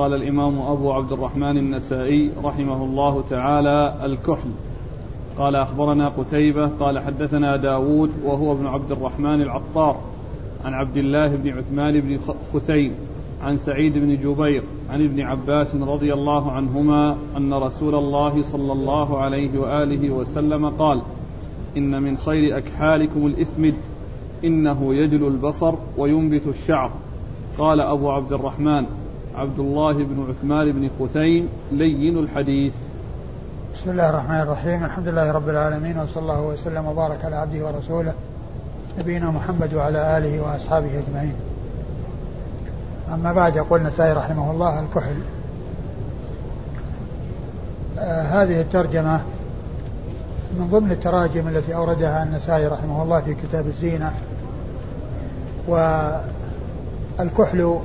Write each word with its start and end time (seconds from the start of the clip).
قال 0.00 0.14
الإمام 0.14 0.58
أبو 0.58 0.92
عبد 0.92 1.12
الرحمن 1.12 1.56
النسائي 1.56 2.30
رحمه 2.44 2.84
الله 2.84 3.24
تعالى 3.30 3.94
الكحل. 4.04 4.50
قال 5.38 5.56
أخبرنا 5.56 6.08
قتيبة 6.08 6.66
قال 6.66 6.98
حدثنا 6.98 7.56
داود 7.56 8.10
وهو 8.24 8.52
ابن 8.52 8.66
عبد 8.66 8.92
الرحمن 8.92 9.42
العطار 9.42 9.96
عن 10.64 10.74
عبد 10.74 10.96
الله 10.96 11.36
بن 11.36 11.50
عثمان 11.50 12.00
بن 12.00 12.18
خثيم 12.54 12.94
عن 13.42 13.58
سعيد 13.58 13.98
بن 13.98 14.16
جبير 14.16 14.62
عن 14.90 15.04
ابن 15.04 15.20
عباس 15.22 15.74
رضي 15.74 16.12
الله 16.12 16.52
عنهما 16.52 17.16
أن 17.36 17.54
رسول 17.54 17.94
الله 17.94 18.42
صلى 18.42 18.72
الله 18.72 19.18
عليه 19.18 19.58
وآله 19.58 20.10
وسلم 20.10 20.68
قال 20.68 21.02
إن 21.76 22.02
من 22.02 22.16
خير 22.16 22.58
أكحالكم 22.58 23.26
الإثمد 23.26 23.74
إنه 24.44 24.94
يجل 24.94 25.26
البصر 25.26 25.74
وينبت 25.98 26.46
الشعر. 26.46 26.90
قال 27.58 27.80
أبو 27.80 28.10
عبد 28.10 28.32
الرحمن 28.32 28.86
عبد 29.36 29.58
الله 29.58 29.92
بن 29.92 30.26
عثمان 30.28 30.72
بن 30.72 30.90
خثيم 31.00 31.48
لين 31.72 32.18
الحديث. 32.18 32.72
بسم 33.74 33.90
الله 33.90 34.10
الرحمن 34.10 34.40
الرحيم. 34.40 34.84
الحمد 34.84 35.08
لله 35.08 35.32
رب 35.32 35.48
العالمين 35.48 35.98
وصلى 35.98 36.22
الله 36.22 36.40
وسلم 36.40 36.86
وبارك 36.86 37.24
على 37.24 37.36
عبده 37.36 37.66
ورسوله 37.66 38.14
نبينا 38.98 39.30
محمد 39.30 39.74
وعلى 39.74 40.18
آله 40.18 40.40
وأصحابه 40.40 40.88
أجمعين. 40.98 41.34
أما 43.14 43.32
بعد 43.32 43.56
يقول 43.56 43.80
النسائي 43.80 44.12
رحمه 44.12 44.50
الله 44.50 44.80
الكحل. 44.80 45.16
آه 47.98 48.22
هذه 48.22 48.60
الترجمة 48.60 49.20
من 50.58 50.68
ضمن 50.70 50.92
التراجم 50.92 51.48
التي 51.48 51.74
أوردها 51.74 52.22
النسائي 52.22 52.66
رحمه 52.66 53.02
الله 53.02 53.20
في 53.20 53.34
كتاب 53.34 53.66
الزينة 53.66 54.12
والكحل 57.18 57.80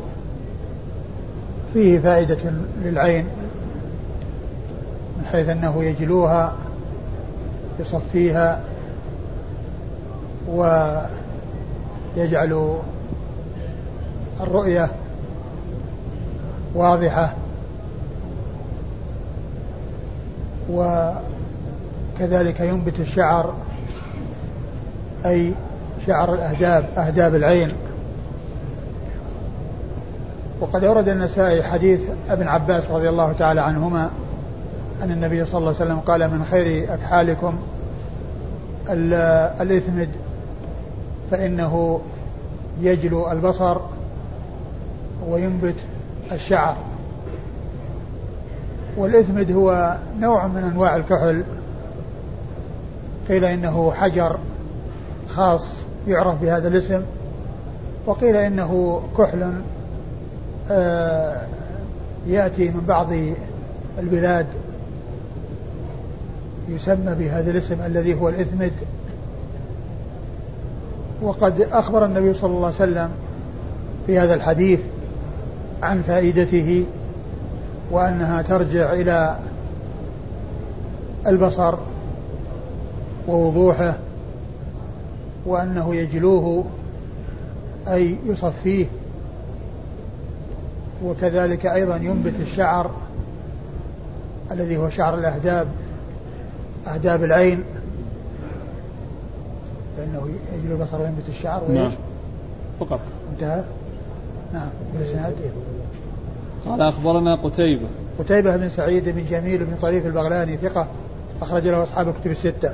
فيه 1.76 2.00
فائدة 2.00 2.38
للعين 2.84 3.26
من 5.18 5.26
حيث 5.32 5.50
أنه 5.50 5.84
يجلوها 5.84 6.54
يصفيها 7.80 8.62
ويجعل 12.18 12.78
الرؤية 14.42 14.90
واضحة 16.76 17.34
وكذلك 20.70 22.60
ينبت 22.60 23.00
الشعر 23.00 23.54
أي 25.26 25.54
شعر 26.08 26.34
الأهداب 26.34 26.86
أهداب 26.98 27.36
العين. 27.36 27.72
وقد 30.62 30.84
أورد 30.84 31.10
النسائي 31.10 31.64
حديث 31.64 32.00
ابن 32.30 32.48
عباس 32.48 32.92
رضي 32.92 33.10
الله 33.10 33.34
تعالى 33.34 33.62
عنهما 33.62 34.10
أن 35.04 35.12
النبي 35.12 35.46
صلى 35.46 35.58
الله 35.58 35.74
عليه 35.76 35.86
وسلم 35.86 36.00
قال 36.00 36.32
من 36.32 36.46
خير 36.52 36.94
أكحالكم 36.94 37.56
الإثمد 39.62 40.10
فإنه 41.32 42.02
يجلو 42.82 43.32
البصر 43.32 43.78
وينبت 45.30 45.76
الشعر. 46.32 46.76
والإثمد 48.98 49.52
هو 49.52 49.98
نوع 50.20 50.48
من 50.48 50.64
أنواع 50.64 50.96
الكحل. 50.96 51.44
قيل 53.30 53.46
إنه 53.46 53.92
حجر 53.92 54.38
خاص 55.36 55.68
يعرف 56.08 56.42
بهذا 56.42 56.68
الاسم 56.68 57.02
وقيل 58.06 58.36
إنه 58.36 59.02
كحل 59.18 59.52
يأتي 62.28 62.70
من 62.70 62.84
بعض 62.88 63.08
البلاد 64.00 64.46
يسمى 66.70 67.16
بهذا 67.16 67.52
الاسم 67.52 67.82
الذي 67.86 68.14
هو 68.22 68.30
الإثمد. 68.30 68.72
وقد 71.22 71.62
أخبر 71.62 72.06
النبي 72.06 72.34
صلى 72.34 72.52
الله 72.52 72.66
عليه 72.66 72.76
وسلم 72.76 73.10
في 74.08 74.20
هذا 74.20 74.34
الحديث 74.34 74.80
عن 75.84 76.02
فائدته 76.02 76.86
وأنها 77.92 78.42
ترجع 78.42 78.94
إلى 78.94 79.38
البصر 81.28 81.76
ووضوحه 83.28 83.94
وأنه 85.46 85.96
يجلوه 85.96 86.66
أي 87.88 88.18
يصفيه 88.26 88.86
وكذلك 91.06 91.66
أيضا 91.66 91.96
ينبت 91.96 92.34
الشعر 92.42 92.92
الذي 94.52 94.78
هو 94.78 94.90
شعر 94.90 95.18
الأهداب 95.18 95.68
أهداب 96.88 97.24
العين 97.24 97.64
فإنه 99.98 100.30
يجل 100.54 100.72
البصر 100.72 101.02
وينبت 101.02 101.30
الشعر 101.30 101.64
وإيش؟ 101.64 101.78
نعم. 101.78 101.92
فقط. 102.80 103.00
انتهى؟ 103.32 103.64
نعم. 104.54 104.70
والإسناد 104.94 105.34
قال 106.66 106.82
أخبرنا 106.82 107.36
قتيبة. 107.36 107.88
قتيبة 108.20 108.58
بن 108.58 108.70
سعيد 108.70 109.10
بن 109.10 109.26
جميل 109.30 109.66
بن 109.66 109.76
طريف 109.82 110.06
البغلاني 110.06 110.58
ثقة 110.58 110.88
أخرج 111.42 111.68
له 111.68 111.84
أصحاب 111.84 112.14
كتب 112.22 112.32
الستة. 112.32 112.74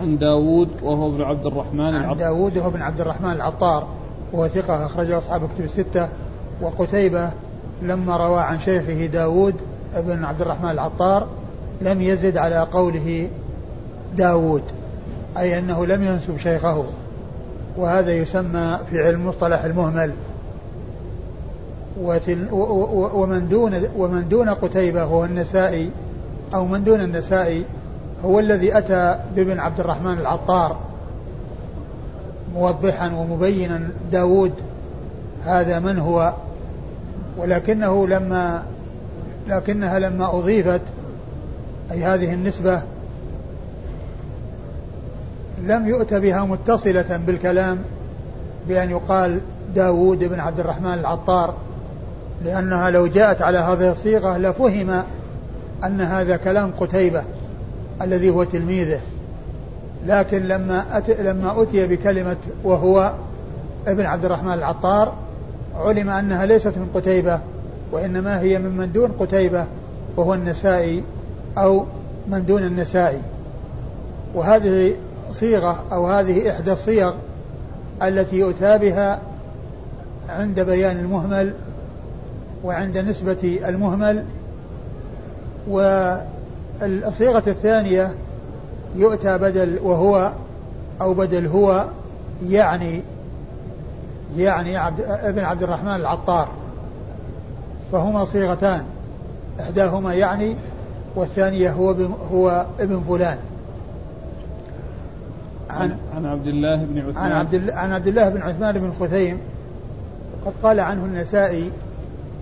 عن 0.00 0.18
داود 0.18 0.68
وهو 0.82 1.08
ابن 1.08 1.22
عبد 1.22 1.46
الرحمن 1.46 1.94
عن 1.94 2.16
داود 2.16 2.58
وهو 2.58 2.68
ابن 2.68 2.82
عبد 2.82 3.00
الرحمن 3.00 3.30
العطار 3.30 3.86
وهو 4.32 4.48
ثقة 4.48 4.86
أخرج 4.86 5.06
له 5.06 5.18
أصحاب 5.18 5.40
كتب 5.54 5.64
الستة. 5.64 6.08
وقتيبة 6.62 7.30
لما 7.82 8.16
روى 8.16 8.40
عن 8.40 8.60
شيخه 8.60 9.06
داود 9.06 9.54
بن 9.96 10.24
عبد 10.24 10.40
الرحمن 10.40 10.70
العطار 10.70 11.26
لم 11.80 12.02
يزد 12.02 12.36
على 12.36 12.66
قوله 12.72 13.28
داود 14.16 14.62
أي 15.38 15.58
أنه 15.58 15.86
لم 15.86 16.02
ينسب 16.02 16.38
شيخه 16.38 16.84
وهذا 17.76 18.12
يسمى 18.12 18.78
في 18.90 19.06
علم 19.06 19.26
مصطلح 19.26 19.64
المهمل. 19.64 20.12
ومن 23.14 23.48
دون 23.50 23.82
ومن 23.96 24.28
دون 24.28 24.48
قتيبة 24.48 25.02
هو 25.02 25.24
النسائي 25.24 25.90
أو 26.54 26.66
من 26.66 26.84
دون 26.84 27.00
النسائي 27.00 27.64
هو 28.24 28.40
الذي 28.40 28.78
أتى 28.78 29.18
بابن 29.36 29.58
عبد 29.60 29.80
الرحمن 29.80 30.18
العطار. 30.18 30.76
موضحا 32.54 33.06
ومبينا 33.06 33.88
داود 34.12 34.52
هذا 35.44 35.78
من 35.78 35.98
هو؟ 35.98 36.32
ولكنه 37.36 38.06
لما 38.06 38.62
لكنها 39.48 39.98
لما 39.98 40.38
أضيفت 40.38 40.80
أي 41.92 42.04
هذه 42.04 42.34
النسبة 42.34 42.82
لم 45.62 45.88
يؤت 45.88 46.14
بها 46.14 46.44
متصلة 46.44 47.16
بالكلام 47.26 47.78
بأن 48.68 48.90
يقال 48.90 49.40
داود 49.74 50.18
بن 50.18 50.40
عبد 50.40 50.60
الرحمن 50.60 50.92
العطار 50.92 51.54
لأنها 52.44 52.90
لو 52.90 53.06
جاءت 53.06 53.42
على 53.42 53.58
هذه 53.58 53.90
الصيغة 53.90 54.38
لفهم 54.38 55.02
أن 55.84 56.00
هذا 56.00 56.36
كلام 56.36 56.70
قتيبة 56.80 57.22
الذي 58.02 58.30
هو 58.30 58.44
تلميذه. 58.44 59.00
لكن 60.06 60.42
لما 60.42 60.98
أت... 60.98 61.10
لما 61.10 61.62
أتي 61.62 61.86
بكلمة 61.86 62.36
وهو 62.64 63.12
ابن 63.86 64.06
عبد 64.06 64.24
الرحمن 64.24 64.52
العطار 64.52 65.12
علم 65.76 66.10
أنها 66.10 66.46
ليست 66.46 66.78
من 66.78 66.90
قتيبة 66.94 67.40
وإنما 67.92 68.40
هي 68.40 68.58
ممن 68.58 68.92
دون 68.92 69.12
قتيبة 69.20 69.66
وهو 70.16 70.34
النسائي 70.34 71.02
أو 71.58 71.84
من 72.28 72.44
دون 72.46 72.62
النسائي. 72.62 73.20
وهذه 74.34 74.94
صيغة 75.32 75.84
أو 75.92 76.06
هذه 76.06 76.50
إحدى 76.50 76.72
الصيغ 76.72 77.12
التي 78.02 78.36
يؤتى 78.36 78.78
بها 78.78 79.20
عند 80.28 80.60
بيان 80.60 80.98
المهمل 80.98 81.54
وعند 82.64 82.98
نسبة 82.98 83.60
المهمل. 83.68 84.24
والصيغة 85.68 87.42
الثانية 87.46 88.12
يؤتى 88.96 89.38
بدل 89.38 89.78
وهو 89.82 90.32
أو 91.00 91.14
بدل 91.14 91.46
هو 91.46 91.86
يعني 92.48 93.02
يعني 94.36 94.76
عبد 94.76 95.00
ابن 95.00 95.44
عبد 95.44 95.62
الرحمن 95.62 95.94
العطار. 95.94 96.48
فهما 97.92 98.24
صيغتان. 98.24 98.82
إحداهما 99.60 100.14
يعني 100.14 100.56
والثانية 101.16 101.72
هو 101.72 101.90
هو 102.32 102.66
ابن 102.80 103.00
فلان. 103.08 103.38
عن 105.70 105.96
عن 106.16 106.26
عبد 106.26 106.46
الله 106.46 106.76
بن 106.76 106.98
عثمان. 106.98 107.16
عن 107.16 107.32
عبد 107.32 107.70
عن 107.70 107.92
عبد 107.92 108.06
الله 108.06 108.28
بن 108.28 108.42
عثمان 108.42 108.78
بن 108.78 108.92
خثيم. 109.00 109.38
قد 110.46 110.52
قال 110.62 110.80
عنه 110.80 111.04
النسائي 111.04 111.70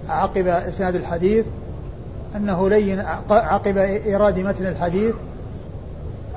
عقب 0.09 0.47
إسناد 0.47 0.95
الحديث 0.95 1.45
أنه 2.37 2.69
لين 2.69 3.01
عقب 3.31 3.77
إيراد 3.77 4.39
متن 4.39 4.67
الحديث 4.67 5.15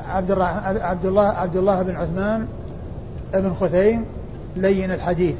عبد 0.10 0.32
عبد 0.82 1.06
الله 1.06 1.28
عبد 1.28 1.56
الله 1.56 1.82
بن 1.82 1.96
عثمان 1.96 2.48
بن 3.34 3.54
خثيم 3.54 4.06
لين 4.56 4.92
الحديث. 4.92 5.36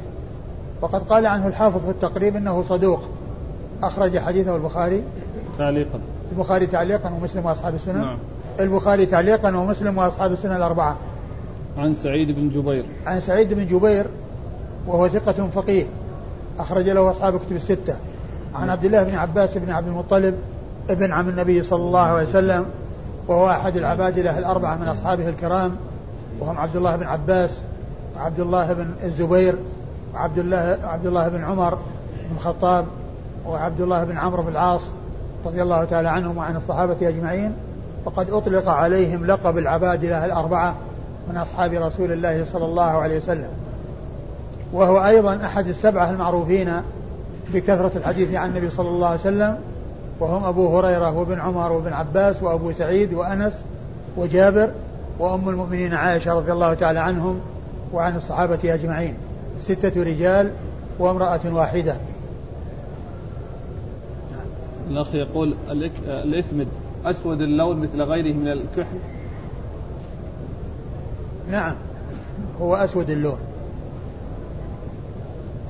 وقد 0.80 1.02
قال 1.02 1.26
عنه 1.26 1.46
الحافظ 1.46 1.84
في 1.84 1.90
التقريب 1.90 2.36
إنه 2.36 2.62
صدوق. 2.62 3.00
أخرج 3.82 4.18
حديثه 4.18 4.56
البخاري. 4.56 5.02
تعليقا. 5.58 6.00
البخاري 6.32 6.66
تعليقا 6.66 7.10
ومسلم 7.10 7.46
وأصحاب 7.46 7.74
السنن. 7.74 8.00
نعم. 8.00 8.18
البخاري 8.60 9.06
تعليقا 9.06 9.56
ومسلم 9.56 9.98
وأصحاب 9.98 10.32
السنن 10.32 10.56
الأربعة. 10.56 10.96
عن 11.78 11.94
سعيد 11.94 12.30
بن 12.30 12.48
جبير. 12.48 12.84
عن 13.06 13.20
سعيد 13.20 13.54
بن 13.54 13.66
جبير 13.66 14.06
وهو 14.86 15.08
ثقة 15.08 15.48
فقيه. 15.48 15.84
أخرج 16.58 16.88
له 16.88 17.10
أصحاب 17.10 17.38
كتب 17.38 17.56
الستة. 17.56 17.96
عن 18.54 18.70
عبد 18.70 18.84
الله 18.84 19.02
بن 19.02 19.14
عباس 19.14 19.58
بن 19.58 19.70
عبد 19.70 19.88
المطلب 19.88 20.34
ابن 20.90 21.12
عم 21.12 21.28
النبي 21.28 21.62
صلى 21.62 21.82
الله 21.82 22.00
عليه 22.00 22.28
وسلم 22.28 22.66
وهو 23.28 23.50
أحد 23.50 23.76
العبادلة 23.76 24.38
الأربعة 24.38 24.76
من 24.76 24.88
أصحابه 24.88 25.28
الكرام 25.28 25.76
وهم 26.40 26.58
عبد 26.58 26.76
الله 26.76 26.96
بن 26.96 27.06
عباس 27.06 27.60
وعبد 28.16 28.40
الله 28.40 28.72
بن 28.72 28.90
الزبير 29.04 29.54
وعبد 30.14 30.38
الله 30.38 30.78
عبد 30.84 31.06
الله 31.06 31.28
بن 31.28 31.44
عمر 31.44 31.74
بن 32.30 32.36
الخطاب 32.36 32.86
وعبد 33.46 33.80
الله 33.80 34.04
بن 34.04 34.18
عمرو 34.18 34.42
بن 34.42 34.52
العاص 34.52 34.82
رضي 35.46 35.62
الله 35.62 35.84
تعالى 35.84 36.08
عنهم 36.08 36.36
وعن 36.36 36.56
الصحابة 36.56 37.08
أجمعين. 37.08 37.52
وقد 38.04 38.30
أطلق 38.30 38.68
عليهم 38.68 39.26
لقب 39.26 39.58
العبادلة 39.58 40.24
الأربعة 40.24 40.74
من 41.28 41.36
أصحاب 41.36 41.72
رسول 41.72 42.12
الله 42.12 42.44
صلى 42.44 42.64
الله 42.64 42.82
عليه 42.82 43.16
وسلم. 43.16 43.48
وهو 44.72 45.06
أيضا 45.06 45.36
أحد 45.44 45.68
السبعة 45.68 46.10
المعروفين 46.10 46.72
بكثرة 47.54 47.90
الحديث 47.96 48.34
عن 48.34 48.50
النبي 48.50 48.70
صلى 48.70 48.88
الله 48.88 49.06
عليه 49.06 49.20
وسلم. 49.20 49.58
وهم 50.20 50.44
أبو 50.44 50.78
هريرة 50.78 51.18
وابن 51.18 51.40
عمر 51.40 51.72
وابن 51.72 51.92
عباس 51.92 52.42
وأبو 52.42 52.72
سعيد 52.72 53.14
وأنس 53.14 53.64
وجابر 54.16 54.70
وأم 55.18 55.48
المؤمنين 55.48 55.94
عائشة 55.94 56.32
رضي 56.32 56.52
الله 56.52 56.74
تعالى 56.74 56.98
عنهم 56.98 57.40
وعن 57.94 58.16
الصحابة 58.16 58.74
أجمعين. 58.74 59.14
ستة 59.58 60.02
رجال 60.02 60.52
وامرأة 60.98 61.40
واحدة. 61.54 61.96
الأخ 64.90 65.14
يقول 65.14 65.54
الإثمد 66.08 66.66
أسود 67.04 67.40
اللون 67.40 67.80
مثل 67.80 68.02
غيره 68.02 68.34
من 68.34 68.48
الكحل. 68.48 68.98
نعم 71.50 71.74
هو 72.60 72.74
أسود 72.74 73.10
اللون. 73.10 73.38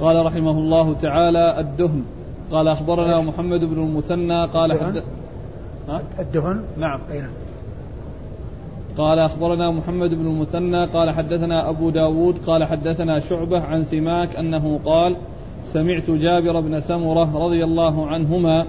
قال 0.00 0.26
رحمه 0.26 0.50
الله 0.50 0.94
تعالى 0.94 1.60
الدهن. 1.60 2.04
قال 2.50 2.68
أخبرنا 2.68 3.20
محمد 3.20 3.60
بن 3.60 3.82
المثنى 3.82 4.44
قال 4.46 4.80
حد... 4.80 5.02
الدهن؟ 6.18 6.64
نعم. 6.78 7.00
أي 7.10 7.20
نعم. 7.20 7.30
قال 8.98 9.18
أخبرنا 9.18 9.70
محمد 9.70 10.10
بن 10.10 10.26
المثنى 10.26 10.84
قال 10.84 11.10
حدثنا 11.10 11.70
أبو 11.70 11.90
داود 11.90 12.38
قال 12.46 12.64
حدثنا 12.64 13.20
شعبة 13.20 13.60
عن 13.60 13.82
سماك 13.82 14.36
أنه 14.36 14.80
قال 14.84 15.16
سمعت 15.66 16.10
جابر 16.10 16.60
بن 16.60 16.80
سمرة 16.80 17.46
رضي 17.46 17.64
الله 17.64 18.06
عنهما 18.06 18.66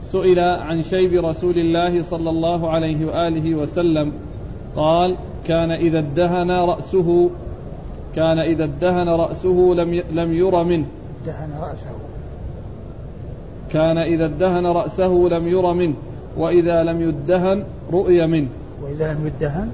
سئل 0.00 0.38
عن 0.38 0.82
شيب 0.82 1.24
رسول 1.24 1.58
الله 1.58 2.02
صلى 2.02 2.30
الله 2.30 2.70
عليه 2.70 3.06
وآله 3.06 3.54
وسلم 3.54 4.12
قال 4.76 5.16
كان 5.46 5.70
إذا 5.70 5.98
ادهن 5.98 6.50
رأسه 6.50 7.30
كان 8.14 8.38
إذا 8.38 8.64
ادهن 8.64 9.08
رأسه 9.08 9.74
لم 9.76 10.02
لم 10.12 10.34
ير 10.34 10.64
منه 10.64 10.86
دهن 11.26 11.50
رأسه. 11.62 11.90
كان 13.70 13.98
إذا 13.98 14.24
ادهن 14.24 14.66
رأسه 14.66 15.28
لم 15.30 15.48
ير 15.48 15.72
منه 15.72 15.94
وإذا 16.36 16.82
لم 16.82 17.00
يدهن 17.00 17.64
رؤي 17.92 18.26
منه 18.26 18.48
وإذا 18.82 19.12
لم 19.12 19.26
يدهن 19.26 19.68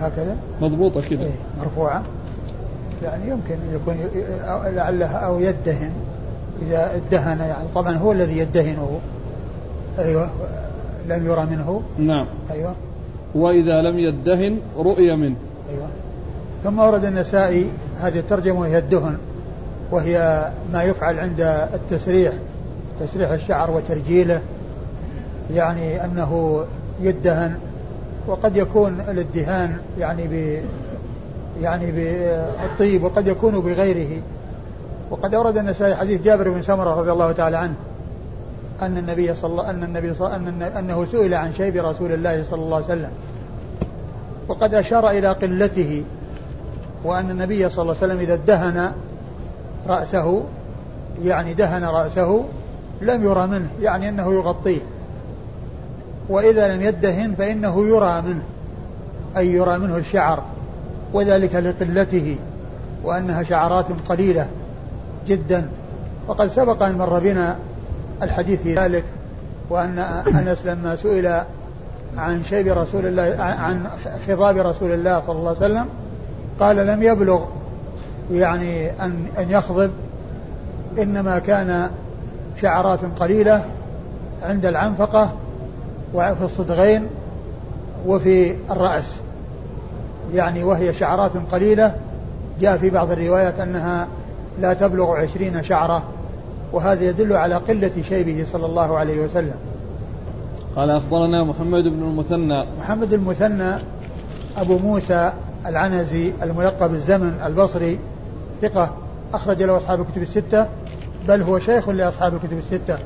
هكذا؟ 0.00 0.36
مضبوطة 0.60 1.00
كذا. 1.00 1.22
إيه 1.22 1.30
مرفوعة. 1.60 2.02
يعني 3.02 3.30
يمكن 3.30 3.56
يكون 3.72 3.96
لعلها 4.74 5.16
أو 5.16 5.40
يدهن. 5.40 5.90
إذا 6.62 6.96
ادهن 6.96 7.38
يعني 7.38 7.68
طبعا 7.74 7.96
هو 7.96 8.12
الذي 8.12 8.38
يدهنه. 8.38 9.00
أيوه. 9.98 10.30
لم 11.08 11.26
يرى 11.26 11.46
منه. 11.50 11.82
نعم. 11.98 12.26
أيوه. 12.50 12.74
وإذا 13.34 13.82
لم 13.82 13.98
يدهن 13.98 14.58
رؤي 14.76 15.16
منه. 15.16 15.36
أيوه. 15.70 15.88
ثم 16.64 16.78
ورد 16.78 17.04
النسائي 17.04 17.66
هذه 18.00 18.18
الترجمة 18.18 18.60
وهي 18.60 18.78
الدهن 18.78 19.16
وهي 19.90 20.46
ما 20.72 20.82
يفعل 20.82 21.18
عند 21.18 21.40
التسريح 21.74 22.32
تسريح 23.00 23.30
الشعر 23.30 23.70
وترجيله. 23.70 24.40
يعني 25.54 26.04
أنه 26.04 26.64
يدهن. 27.02 27.54
وقد 28.26 28.56
يكون 28.56 29.00
الادهان 29.08 29.76
يعني 29.98 30.26
ب 30.26 30.62
يعني 31.62 31.92
بالطيب 31.92 33.04
وقد 33.04 33.26
يكون 33.26 33.60
بغيره. 33.60 34.22
وقد 35.10 35.34
أورد 35.34 35.56
النسائي 35.56 35.96
حديث 35.96 36.22
جابر 36.22 36.48
بن 36.48 36.62
سمرة 36.62 37.00
رضي 37.00 37.12
الله 37.12 37.32
تعالى 37.32 37.56
عنه 37.56 37.74
أن 38.82 38.98
النبي 38.98 39.34
صلى 39.34 39.50
الله 39.50 39.70
أن 39.70 39.82
النبي 39.82 40.14
صلى 40.14 40.36
أن 40.36 40.62
أنه 40.62 41.04
سئل 41.04 41.34
عن 41.34 41.52
شيب 41.52 41.76
رسول 41.76 42.12
الله 42.12 42.42
صلى 42.42 42.62
الله 42.62 42.76
عليه 42.76 42.86
وسلم. 42.86 43.10
وقد 44.48 44.74
أشار 44.74 45.10
إلى 45.10 45.28
قلته 45.28 46.04
وأن 47.04 47.30
النبي 47.30 47.70
صلى 47.70 47.82
الله 47.82 47.96
عليه 48.02 48.12
وسلم 48.12 48.20
إذا 48.20 48.34
ادهن 48.34 48.92
رأسه 49.88 50.42
يعني 51.24 51.54
دهن 51.54 51.84
رأسه 51.84 52.44
لم 53.00 53.24
يرى 53.24 53.46
منه 53.46 53.68
يعني 53.80 54.08
أنه 54.08 54.32
يغطيه. 54.32 54.80
وإذا 56.32 56.74
لم 56.74 56.82
يدهن 56.82 57.34
فإنه 57.34 57.86
يرى 57.88 58.22
منه 58.22 58.42
أي 59.36 59.52
يرى 59.52 59.78
منه 59.78 59.96
الشعر 59.96 60.42
وذلك 61.12 61.54
لقلته 61.54 62.36
وأنها 63.04 63.42
شعرات 63.42 63.86
قليلة 64.08 64.48
جدا. 65.28 65.68
وقد 66.28 66.48
سبق 66.48 66.82
أن 66.82 66.98
مر 66.98 67.18
بنا 67.18 67.56
الحديث 68.22 68.62
في 68.62 68.74
ذلك 68.74 69.04
وأن 69.70 69.98
أنس 70.26 70.66
لما 70.66 70.96
سئل 70.96 71.40
عن 72.16 72.44
شيب 72.44 72.68
رسول 72.68 73.06
الله 73.06 73.42
عن 73.42 73.86
خضاب 74.28 74.56
رسول 74.56 74.92
الله 74.92 75.22
صلى 75.26 75.36
الله 75.36 75.56
عليه 75.56 75.58
وسلم 75.58 75.86
قال 76.60 76.76
لم 76.76 77.02
يبلغ 77.02 77.44
يعني 78.32 78.90
أن 78.90 79.26
أن 79.38 79.50
يخضب 79.50 79.90
إنما 80.98 81.38
كان 81.38 81.90
شعرات 82.60 83.00
قليلة 83.20 83.64
عند 84.42 84.66
العنفقة 84.66 85.32
وفي 86.14 86.44
الصدغين 86.44 87.06
وفي 88.06 88.54
الرأس. 88.70 89.20
يعني 90.34 90.64
وهي 90.64 90.94
شعرات 90.94 91.32
قليلة. 91.52 91.94
جاء 92.60 92.76
في 92.76 92.90
بعض 92.90 93.10
الروايات 93.10 93.60
أنها 93.60 94.08
لا 94.60 94.74
تبلغ 94.74 95.10
عشرين 95.10 95.62
شعرة 95.62 96.02
وهذا 96.72 97.04
يدل 97.04 97.32
على 97.32 97.54
قلة 97.54 97.92
شيبه 98.08 98.44
صلى 98.52 98.66
الله 98.66 98.98
عليه 98.98 99.24
وسلم. 99.24 99.54
قال 100.76 100.90
أخبرنا 100.90 101.44
محمد 101.44 101.82
بن 101.82 102.02
المثنى. 102.02 102.66
محمد 102.80 103.12
المثنى 103.12 103.74
أبو 104.56 104.78
موسى 104.78 105.32
العنزي 105.66 106.32
الملقب 106.42 106.94
الزمن 106.94 107.40
البصري 107.46 107.98
ثقة 108.62 108.90
أخرج 109.34 109.62
له 109.62 109.76
أصحاب 109.76 110.00
الكتب 110.00 110.22
الستة 110.22 110.66
بل 111.28 111.42
هو 111.42 111.58
شيخ 111.58 111.88
لأصحاب 111.88 112.34
الكتب 112.34 112.58
الستة. 112.58 112.98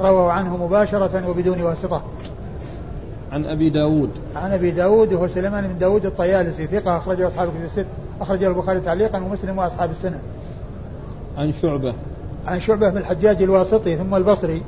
رووا 0.00 0.32
عنه 0.32 0.56
مباشرة 0.56 1.28
وبدون 1.28 1.62
واسطة. 1.62 2.02
عن 3.32 3.44
أبي 3.44 3.70
داود. 3.70 4.10
عن 4.36 4.52
أبي 4.52 4.70
داود 4.70 5.12
وهو 5.12 5.28
سليمان 5.28 5.68
بن 5.68 5.78
داود 5.78 6.06
الطيالسي 6.06 6.66
ثقة 6.66 6.96
أخرجه 6.96 7.26
أصحاب 7.26 7.48
الكتب 7.48 7.64
الستة 7.64 7.86
أخرجه 8.20 8.48
البخاري 8.48 8.80
تعليقا 8.80 9.18
ومسلم 9.18 9.58
وأصحاب 9.58 9.90
السنة. 9.90 10.20
عن 11.38 11.52
شعبة. 11.52 11.94
عن 12.46 12.60
شعبة 12.60 12.90
بن 12.90 12.98
الحجاج 12.98 13.42
الواسطي 13.42 13.96
ثم 13.96 14.14
البصري 14.14 14.62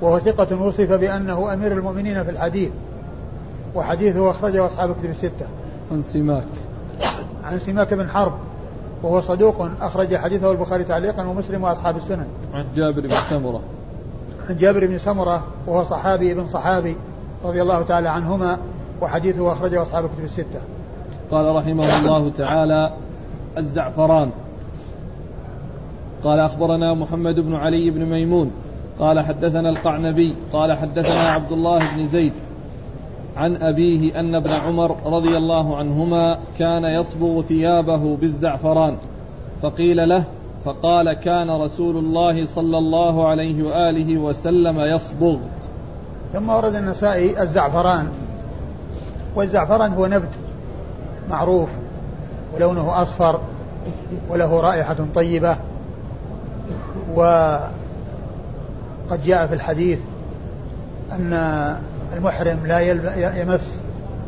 وهو 0.00 0.18
ثقة 0.18 0.62
وصف 0.62 0.92
بأنه 0.92 1.52
أمير 1.52 1.72
المؤمنين 1.72 2.24
في 2.24 2.30
الحديث 2.30 2.70
وحديثه 3.74 4.30
أخرجه 4.30 4.66
أصحاب 4.66 4.90
الكتب 4.90 5.10
الستة. 5.10 5.46
عن 5.92 6.02
سماك. 6.02 6.44
عن 7.44 7.58
سماك 7.58 7.94
بن 7.94 8.08
حرب 8.08 8.32
وهو 9.02 9.20
صدوق 9.20 9.68
أخرج 9.80 10.16
حديثه 10.16 10.52
البخاري 10.52 10.84
تعليقا 10.84 11.26
ومسلم 11.26 11.64
وأصحاب 11.64 11.96
السنن 11.96 12.26
عن 12.54 12.64
جابر 12.76 13.00
بن 13.00 13.14
سمرة. 13.30 13.60
عن 14.48 14.56
جابر 14.56 14.86
بن 14.86 14.98
سمرة 14.98 15.44
وهو 15.66 15.84
صحابي 15.84 16.32
ابن 16.32 16.46
صحابي 16.46 16.96
رضي 17.44 17.62
الله 17.62 17.82
تعالى 17.82 18.08
عنهما 18.08 18.58
وحديثه 19.02 19.52
أخرجه 19.52 19.82
أصحاب 19.82 20.04
الكتب 20.04 20.24
الستة. 20.24 20.60
قال 21.30 21.56
رحمه 21.56 21.98
الله 21.98 22.30
تعالى 22.38 22.92
الزعفران. 23.58 24.30
قال 26.24 26.40
أخبرنا 26.40 26.94
محمد 26.94 27.40
بن 27.40 27.54
علي 27.54 27.90
بن 27.90 28.04
ميمون. 28.04 28.50
قال 28.98 29.20
حدثنا 29.20 29.68
القعنبي. 29.68 30.36
قال 30.52 30.72
حدثنا 30.72 31.30
عبد 31.30 31.52
الله 31.52 31.96
بن 31.96 32.04
زيد. 32.04 32.32
عن 33.36 33.56
أبيه 33.56 34.20
أن 34.20 34.34
ابن 34.34 34.50
عمر 34.50 34.96
رضي 35.06 35.36
الله 35.36 35.76
عنهما 35.76 36.38
كان 36.58 36.84
يصبغ 36.84 37.42
ثيابه 37.42 38.16
بالزعفران. 38.16 38.96
فقيل 39.62 40.08
له 40.08 40.24
فقال 40.64 41.12
كان 41.12 41.50
رسول 41.50 41.96
الله 41.96 42.46
صلى 42.46 42.78
الله 42.78 43.28
عليه 43.28 43.62
وآله 43.62 44.18
وسلم 44.18 44.80
يصبغ. 44.80 45.36
ثم 46.34 46.48
ورد 46.48 46.74
النسائي 46.74 47.42
الزعفران 47.42 48.08
والزعفران 49.34 49.92
هو 49.92 50.06
نبت 50.06 50.28
معروف 51.30 51.68
ولونه 52.54 53.02
أصفر 53.02 53.40
وله 54.28 54.60
رائحة 54.60 54.96
طيبة 55.14 55.56
و 57.14 57.22
قد 59.10 59.24
جاء 59.24 59.46
في 59.46 59.54
الحديث 59.54 59.98
أن 61.12 61.32
المحرم 62.16 62.66
لا 62.66 62.80
يمس 63.42 63.78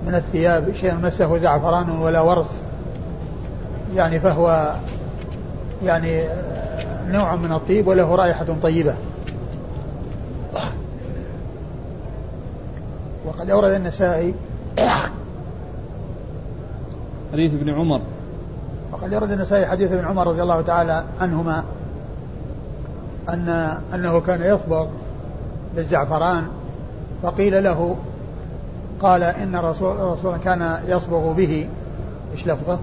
من 0.07 0.15
الثياب 0.15 0.73
شيئا 0.81 0.95
مسه 0.95 1.39
زعفران 1.39 1.91
ولا 1.91 2.21
ورس 2.21 2.61
يعني 3.97 4.21
فهو 4.21 4.73
يعني 5.85 6.25
نوع 7.09 7.37
من 7.37 7.53
الطيب 7.53 7.87
وله 7.87 8.15
رائحة 8.15 8.47
طيبة. 8.63 8.95
وقد 13.37 13.51
أورد 13.51 13.71
النسائي 13.71 14.35
حديث 17.33 17.55
ابن 17.55 17.71
عمر. 17.71 18.01
وقد 18.93 19.13
أورد 19.13 19.31
النسائي 19.31 19.67
حديث 19.67 19.93
ابن 19.93 20.05
عمر 20.05 20.27
رضي 20.27 20.43
الله 20.43 20.61
تعالى 20.61 21.05
عنهما 21.21 21.65
أن 23.29 23.49
أنه 23.95 24.21
كان 24.21 24.43
يصبغ 24.43 24.87
بالزعفران 25.77 26.47
فقيل 27.23 27.65
له 27.65 27.97
قال 29.03 29.23
إن 29.23 29.57
الرسول, 29.57 29.97
الرسول 29.97 30.37
كان 30.37 30.79
يصبغ 30.89 31.33
به. 31.33 31.69
إيش 32.33 32.47
لفظه؟ 32.47 32.79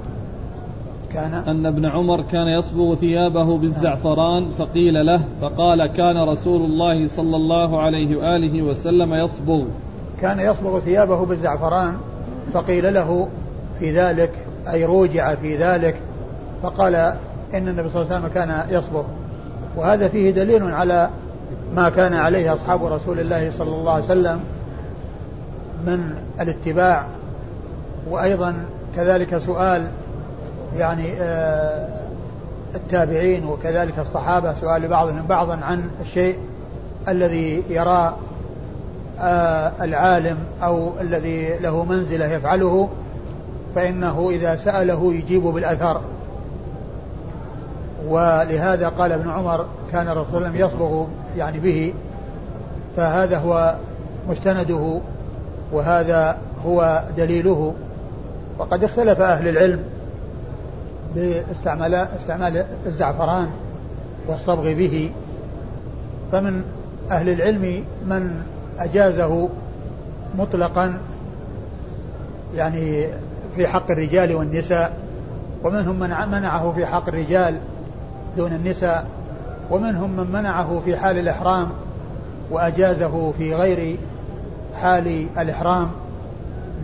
كان. 1.14 1.34
أن 1.34 1.66
ابن 1.66 1.86
عمر 1.86 2.22
كان 2.22 2.48
يصبغ 2.48 2.96
ثيابه 2.96 3.58
بالزعفران 3.58 4.52
فقيل 4.58 5.06
له 5.06 5.26
فقال 5.42 5.88
كان 5.88 6.30
رسول 6.30 6.62
الله 6.66 7.08
صلى 7.08 7.36
الله 7.36 7.82
عليه 7.82 8.16
وآله 8.16 8.62
وسلم 8.62 9.14
يصبغ. 9.14 9.64
كان 10.24 10.40
يصبغ 10.40 10.80
ثيابه 10.80 11.26
بالزعفران 11.26 11.98
فقيل 12.54 12.94
له 12.94 13.28
في 13.80 14.00
ذلك 14.00 14.32
أي 14.72 14.86
روجع 14.86 15.36
في 15.36 15.58
ذلك 15.58 15.96
فقال 16.64 16.96
إن 17.54 17.68
النبي 17.68 17.90
صلى 17.90 18.02
الله 18.02 18.16
عليه 18.16 18.26
وسلم 18.26 18.28
كان 18.34 18.66
يصبغ. 18.70 19.04
وهذا 19.76 20.08
فيه 20.08 20.32
دليل 20.32 20.74
على 20.74 21.10
ما 21.76 21.90
كان 21.90 22.14
عليه 22.14 22.54
أصحاب 22.54 22.86
رسول 22.86 23.20
الله 23.20 23.52
صلى 23.52 23.76
الله 23.76 23.94
عليه 23.94 24.04
وسلم 24.04 24.40
من 25.86 26.16
الاتباع. 26.42 27.06
وأيضا 28.10 28.56
كذلك 28.96 29.38
سؤال 29.38 29.88
يعني 30.78 31.14
آه، 31.22 31.88
التابعين 32.76 33.46
وكذلك 33.46 34.00
الصحابة 34.00 34.54
سؤال 34.54 34.88
بعضهم 34.88 35.26
بعضا 35.30 35.56
عن 35.56 35.90
الشيء 36.02 36.38
الذي 37.08 37.64
يرى 37.70 37.92
آه، 37.92 38.14
العالم 39.82 40.38
أو 40.64 40.92
الذي 41.02 41.58
له 41.58 41.84
منزلة 41.84 42.26
يفعله 42.26 42.90
فإنه 43.76 44.30
إذا 44.30 44.56
سأله 44.56 45.14
يجيب 45.14 45.44
بالأثر. 45.44 46.02
ولهذا 48.08 48.90
قال 48.90 49.12
ابن 49.12 49.30
عمر 49.30 49.66
كان 49.92 50.08
الرسول 50.08 50.44
لم 50.44 50.56
يصبغ 50.56 51.06
يعني 51.38 51.60
به 51.60 51.94
فهذا 52.98 53.38
هو 53.38 53.76
مستنده 54.30 55.00
وهذا 55.72 56.38
هو 56.66 57.04
دليله. 57.18 57.74
وقد 58.60 58.84
اختلف 58.84 59.22
أهل 59.22 59.48
العلم 59.48 59.84
باستعمال 61.16 61.96
استعمال 61.96 62.66
الزعفران 62.86 63.48
والصبغ 64.28 64.74
به. 64.74 65.12
فمن 66.32 66.64
أهل 67.12 67.30
العلم 67.30 67.84
من 68.06 68.44
أجازه 68.80 69.50
مطلقا 70.38 70.98
يعني 72.56 73.08
في 73.56 73.68
حق 73.68 73.92
الرجال 73.92 74.36
والنساء 74.36 74.98
ومنهم 75.64 76.00
من 76.00 76.10
منعه 76.10 76.72
في 76.72 76.86
حق 76.86 77.08
الرجال 77.08 77.58
دون 78.38 78.54
النساء 78.54 79.06
ومنهم 79.72 80.12
من 80.12 80.32
منعه 80.32 80.82
في 80.86 80.98
حال 80.98 81.18
الإحرام 81.18 81.70
وأجازه 82.52 83.32
في 83.38 83.56
غير 83.56 83.98
حال 84.82 85.28
الإحرام. 85.38 85.90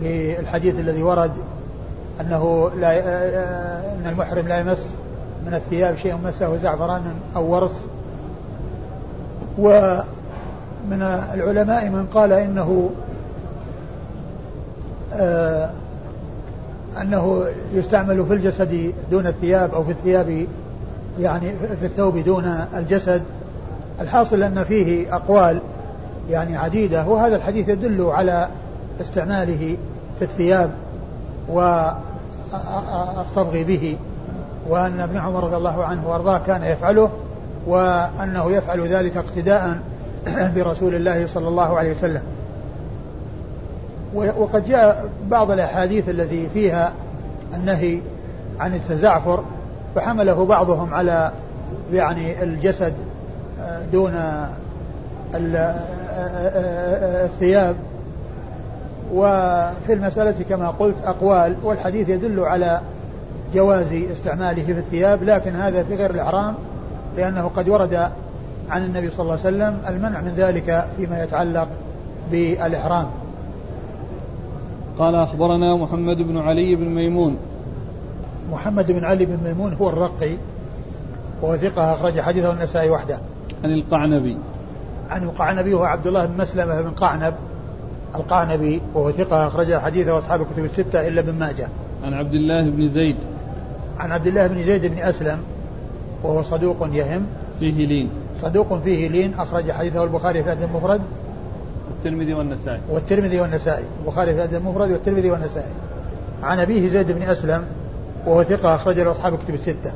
للحديث 0.02 0.80
الذي 0.80 1.02
ورد 1.02 1.32
أنه 2.20 2.70
لا 2.80 2.98
أن 3.94 4.06
المحرم 4.06 4.48
لا 4.48 4.58
يمس 4.58 4.90
من 5.46 5.54
الثياب 5.54 5.96
شيء 5.96 6.16
مسه 6.24 6.56
زعفران 6.56 7.02
أو 7.36 7.54
ورس 7.54 7.86
ومن 10.90 11.02
العلماء 11.34 11.88
من 11.88 12.06
قال 12.14 12.32
إنه 12.32 12.90
آه 15.14 15.70
أنه 17.00 17.44
يستعمل 17.74 18.26
في 18.26 18.34
الجسد 18.34 18.92
دون 19.10 19.26
الثياب 19.26 19.74
أو 19.74 19.84
في 19.84 19.90
الثياب 19.90 20.46
يعني 21.20 21.52
في 21.80 21.86
الثوب 21.86 22.18
دون 22.18 22.44
الجسد. 22.76 23.22
الحاصل 24.00 24.42
أن 24.42 24.64
فيه 24.64 25.14
أقوال 25.14 25.58
يعني 26.30 26.56
عديدة 26.56 27.06
وهذا 27.06 27.36
الحديث 27.36 27.68
يدل 27.68 28.02
على 28.02 28.48
استعماله 29.00 29.76
في 30.18 30.24
الثياب 30.24 30.70
والصبغ 31.48 32.02
به 33.62 33.96
وأن 34.68 35.00
ابن 35.00 35.16
عمر 35.16 35.44
رضي 35.44 35.56
الله 35.56 35.84
عنه 35.84 36.08
وأرضاه 36.08 36.38
كان 36.38 36.62
يفعله 36.62 37.10
وأنه 37.66 38.50
يفعل 38.50 38.80
ذلك 38.80 39.16
اقتداء 39.16 39.78
برسول 40.56 40.94
الله 40.94 41.26
صلى 41.26 41.48
الله 41.48 41.78
عليه 41.78 41.90
وسلم. 41.90 42.22
وقد 44.14 44.68
جاء 44.68 45.08
بعض 45.28 45.50
الأحاديث 45.50 46.08
التي 46.08 46.48
فيها 46.54 46.92
النهي 47.54 48.00
عن 48.60 48.74
التزعفر 48.74 49.44
فحمله 49.94 50.44
بعضهم 50.44 50.94
على 50.94 51.32
يعني 51.92 52.42
الجسد 52.42 52.94
آه، 53.60 53.82
دون 53.92 54.14
آه، 54.14 54.48
آه، 55.34 57.24
الثياب. 57.24 57.76
وفي 59.14 59.92
المسألة 59.92 60.34
كما 60.48 60.68
قلت 60.68 60.96
أقوال 61.04 61.56
والحديث 61.62 62.08
يدل 62.08 62.40
على 62.40 62.80
جواز 63.54 63.92
استعماله 64.12 64.62
في 64.62 64.72
الثياب 64.72 65.22
لكن 65.22 65.56
هذا 65.56 65.82
في 65.82 65.94
غير 65.94 66.10
الإحرام 66.10 66.54
لأنه 67.16 67.50
قد 67.56 67.68
ورد 67.68 68.10
عن 68.70 68.84
النبي 68.84 69.10
صلى 69.10 69.20
الله 69.20 69.32
عليه 69.32 69.40
وسلم 69.40 69.78
المنع 69.88 70.20
من 70.20 70.34
ذلك 70.36 70.86
فيما 70.96 71.22
يتعلق 71.24 71.68
بالإحرام. 72.30 73.06
قال 74.98 75.14
أخبرنا 75.14 75.76
محمد 75.76 76.16
بن 76.16 76.38
علي 76.38 76.76
بن 76.76 76.84
ميمون. 76.84 77.36
محمد 78.52 78.92
بن 78.92 79.04
علي 79.04 79.24
بن 79.24 79.38
ميمون 79.44 79.74
هو 79.74 79.88
الرقي 79.88 80.30
وهو 81.42 81.56
ثقة 81.56 81.94
أخرج 81.94 82.20
حديثه 82.20 82.52
النسائي 82.52 82.90
وحده. 82.90 83.18
عن 83.64 83.70
القعنبي. 83.70 84.38
عن 85.10 85.22
القعنبي 85.22 85.74
هو 85.74 85.84
عبد 85.84 86.06
الله 86.06 86.26
بن 86.26 86.36
مسلمة 86.36 86.80
بن 86.80 86.90
قعنب 86.90 87.34
القعنبي 88.14 88.80
وهو 88.94 89.10
ثقة 89.10 89.46
أخرج 89.46 89.74
حديثه 89.74 90.18
أصحاب 90.18 90.40
الكتب 90.40 90.64
الستة 90.64 91.08
إلا 91.08 91.20
ابن 91.20 91.32
ماجه. 91.32 91.68
عن 92.04 92.14
عبد 92.14 92.34
الله 92.34 92.70
بن 92.70 92.88
زيد. 92.88 93.16
عن 93.98 94.12
عبد 94.12 94.26
الله 94.26 94.46
بن 94.46 94.62
زيد 94.62 94.86
بن 94.86 94.98
أسلم 94.98 95.38
وهو 96.22 96.42
صدوق 96.42 96.88
يهم. 96.92 97.26
فيه 97.60 97.86
لين. 97.86 98.10
صدوق 98.42 98.78
فيه 98.78 99.08
لين 99.08 99.34
أخرج 99.34 99.72
حديثه 99.72 100.04
البخاري 100.04 100.42
في 100.42 100.52
الأدب 100.52 100.70
المفرد 100.70 101.00
والترمذي 101.90 102.34
والنسائي. 102.34 102.80
والترمذي 102.90 103.40
والنسائي. 103.40 103.84
البخاري 104.00 104.32
في 104.32 104.38
الأدب 104.38 104.54
المفرد 104.54 104.90
والترمذي 104.90 105.30
والنسائي. 105.30 105.72
عن 106.42 106.58
أبيه 106.58 106.88
زيد 106.88 107.12
بن 107.12 107.22
أسلم 107.22 107.64
وهو 108.26 108.42
ثقة 108.42 108.74
أخرج 108.74 109.00
له 109.00 109.10
أصحاب 109.10 109.34
الكتب 109.34 109.54
الستة. 109.54 109.92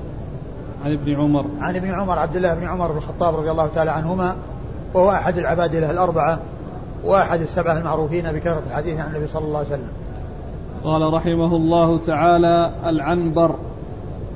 عن 0.85 0.93
ابن 0.93 1.15
عمر. 1.15 1.45
عن 1.61 1.77
ابن 1.77 1.91
عمر 1.91 2.19
عبد 2.19 2.37
الله 2.37 2.55
بن 2.55 2.67
عمر 2.67 2.93
بن 2.93 2.99
الخطاب 2.99 3.37
رضي 3.37 3.51
الله 3.51 3.67
تعالى 3.67 3.91
عنهما 3.91 4.37
وهو 4.95 5.11
أحد 5.11 5.39
العباد 5.39 5.77
له 5.77 5.91
الأربعة 5.91 6.41
وأحد 7.05 7.41
السبعة 7.41 7.79
المعروفين 7.79 8.33
بكثرة 8.33 8.63
الحديث 8.67 9.01
عن 9.01 9.11
النبي 9.11 9.27
صلى 9.27 9.45
الله 9.45 9.59
عليه 9.59 9.69
وسلم. 9.69 9.91
قال 10.85 11.15
رحمه 11.15 11.57
الله 11.57 11.99
تعالى 11.99 12.71
العنبر. 12.87 13.55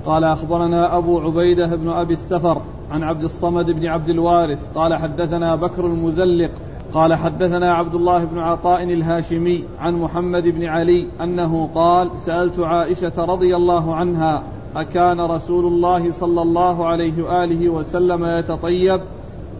قال 0.09 0.25
أخبرنا 0.25 0.97
أبو 0.97 1.21
عبيدة 1.21 1.77
بن 1.77 1.89
أبي 1.89 2.13
السفر 2.13 2.63
عن 2.91 3.03
عبد 3.03 3.25
الصمد 3.25 3.71
بن 3.71 3.87
عبد 3.87 4.09
الوارث 4.09 4.59
قال 4.75 4.95
حدثنا 4.95 5.57
بكر 5.57 5.87
المزلق 5.87 6.51
قال 6.95 7.15
حدثنا 7.15 7.75
عبد 7.75 7.95
الله 7.95 8.25
بن 8.25 8.39
عطاء 8.39 8.83
الهاشمي 8.83 9.65
عن 9.81 9.95
محمد 9.95 10.43
بن 10.43 10.65
علي 10.65 11.09
أنه 11.21 11.69
قال 11.75 12.11
سألت 12.19 12.61
عائشة 12.61 13.25
رضي 13.25 13.57
الله 13.57 13.95
عنها 13.95 14.43
أكان 14.77 15.21
رسول 15.21 15.67
الله 15.67 16.13
صلى 16.13 16.43
الله 16.43 16.87
عليه 16.87 17.23
وآله 17.23 17.69
وسلم 17.69 18.25
يتطيب؟ 18.25 19.01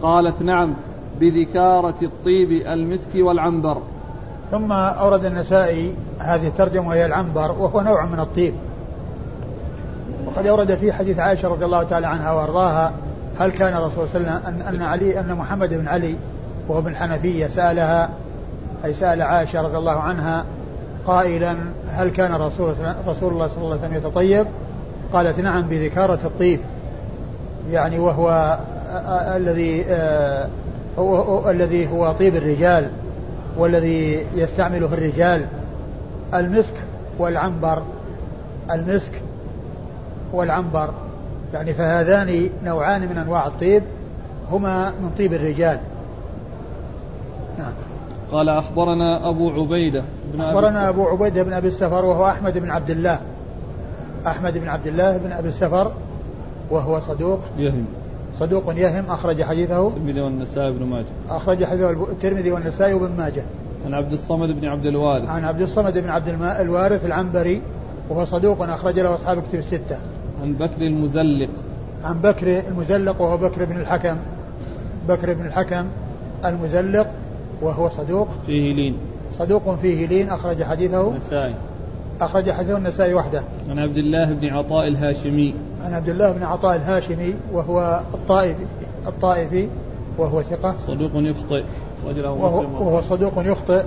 قالت 0.01 0.41
نعم 0.41 0.73
بذكارة 1.19 1.95
الطيب 2.03 2.51
المسك 2.51 3.15
والعنبر. 3.15 3.77
ثم 4.51 4.71
أورد 4.71 5.25
النسائي 5.25 5.95
هذه 6.19 6.47
الترجمة 6.47 6.87
وهي 6.87 7.05
العنبر 7.05 7.51
وهو 7.59 7.81
نوع 7.81 8.05
من 8.05 8.19
الطيب. 8.19 8.53
وقد 10.25 10.47
أورد 10.47 10.75
في 10.75 10.93
حديث 10.93 11.19
عائشة 11.19 11.47
رضي 11.47 11.65
الله 11.65 11.83
تعالى 11.83 12.07
عنها 12.07 12.31
وأرضاها 12.31 12.91
هل 13.39 13.51
كان 13.51 13.73
الرسول 13.73 14.07
صلى 14.13 14.21
الله 14.21 14.31
عليه 14.31 14.41
وسلم 14.41 14.67
ان 14.67 14.81
علي 14.81 15.19
أن 15.19 15.35
محمد 15.35 15.73
بن 15.73 15.87
علي 15.87 16.15
وهو 16.67 16.81
من 16.81 16.87
الحنفية 16.87 17.47
سألها 17.47 18.09
أي 18.85 18.93
سأل 18.93 19.21
عائشة 19.21 19.61
رضي 19.61 19.77
الله 19.77 19.99
عنها 19.99 20.45
قائلا 21.05 21.55
هل 21.87 22.09
كان 22.09 22.33
رسول 22.33 22.73
رسول 23.07 23.33
الله 23.33 23.47
صلى 23.47 23.57
الله 23.57 23.71
عليه 23.71 23.81
وسلم 23.81 23.93
يتطيب؟ 23.93 24.45
قالت 25.13 25.39
نعم 25.39 25.67
بذكارة 25.67 26.19
الطيب. 26.25 26.59
يعني 27.71 27.99
وهو 27.99 28.57
الذي 29.35 29.85
الذي 31.49 31.87
هو 31.91 32.11
طيب 32.11 32.35
الرجال 32.35 32.89
والذي 33.57 34.25
يستعمله 34.35 34.93
الرجال. 34.93 35.45
المسك 36.33 36.73
والعنبر. 37.19 37.81
المسك 38.71 39.11
والعنبر. 40.33 40.89
يعني 41.53 41.73
فهذان 41.73 42.49
نوعان 42.63 43.01
من 43.01 43.17
أنواع 43.17 43.47
الطيب 43.47 43.83
هما 44.51 44.89
من 44.89 45.09
طيب 45.17 45.33
الرجال. 45.33 45.79
نعم. 47.59 47.71
قال 48.31 48.49
أخبرنا 48.49 49.29
أبو 49.29 49.49
عبيدة 49.49 50.03
بن 50.33 50.41
أخبرنا 50.41 50.89
أبو 50.89 51.07
عبيدة 51.07 51.43
بن 51.43 51.53
أبي 51.53 51.67
السفر 51.67 52.05
وهو 52.05 52.27
أحمد 52.27 52.57
بن 52.57 52.71
عبد 52.71 52.89
الله. 52.89 53.19
أحمد 54.27 54.57
بن 54.57 54.67
عبد 54.67 54.87
الله 54.87 55.17
بن 55.17 55.31
أبي 55.31 55.47
السفر 55.47 55.91
وهو 56.71 56.99
صدوق. 56.99 57.39
يهم. 57.57 57.85
صدوق 58.39 58.73
يهم 58.75 59.05
أخرج 59.09 59.43
حديثه. 59.43 59.87
الترمذي 59.87 60.21
والنسائي 60.21 60.71
بن 60.71 60.85
ماجه. 60.85 61.05
أخرج 61.29 61.65
حديثه 61.65 61.91
الترمذي 61.91 62.51
والنسائي 62.51 62.93
وابن 62.93 63.17
ماجه. 63.17 63.43
عن 63.85 63.93
عبد 63.93 64.11
الصمد 64.11 64.49
بن 64.49 64.67
عبد 64.67 64.85
الوارث. 64.85 65.29
عن 65.29 65.45
عبد 65.45 65.61
الصمد 65.61 65.97
بن 65.97 66.09
عبد 66.09 66.27
الوارث 66.59 67.05
العنبري 67.05 67.61
وهو 68.09 68.25
صدوق 68.25 68.61
أخرج 68.61 68.99
له 68.99 69.15
أصحاب 69.15 69.43
كتب 69.49 69.59
الستة. 69.59 69.97
عن 70.41 70.53
بكر 70.53 70.81
المزلق. 70.81 71.49
عن 72.03 72.19
بكر 72.21 72.59
المزلق 72.67 73.21
وهو 73.21 73.37
بكر 73.37 73.65
بن 73.65 73.79
الحكم. 73.79 74.17
بكر 75.07 75.33
بن 75.33 75.45
الحكم 75.45 75.85
المزلق 76.45 77.07
وهو 77.61 77.89
صدوق. 77.89 78.27
فيه 78.45 78.73
لين. 78.73 78.95
صدوق 79.33 79.75
فيه 79.75 80.07
لين 80.07 80.29
أخرج 80.29 80.63
حديثه. 80.63 81.11
النسائي. 81.11 81.53
أخرج 82.21 82.51
حديثه 82.51 82.77
النسائي 82.77 83.13
وحده. 83.13 83.43
عن 83.69 83.79
عبد 83.79 83.97
الله 83.97 84.33
بن 84.33 84.47
عطاء 84.47 84.87
الهاشمي. 84.87 85.55
عن 85.83 85.93
عبد 85.93 86.09
الله 86.09 86.31
بن 86.31 86.43
عطاء 86.43 86.75
الهاشمي 86.75 87.33
وهو 87.53 88.01
الطائفي 88.13 88.65
الطائفي 89.07 89.67
وهو 90.17 90.41
ثقة. 90.41 90.75
صدوق 90.87 91.11
يخطئ. 91.15 91.63
وهو, 92.05 92.59
وهو 92.59 93.01
صدوق 93.01 93.33
يخطئ 93.37 93.83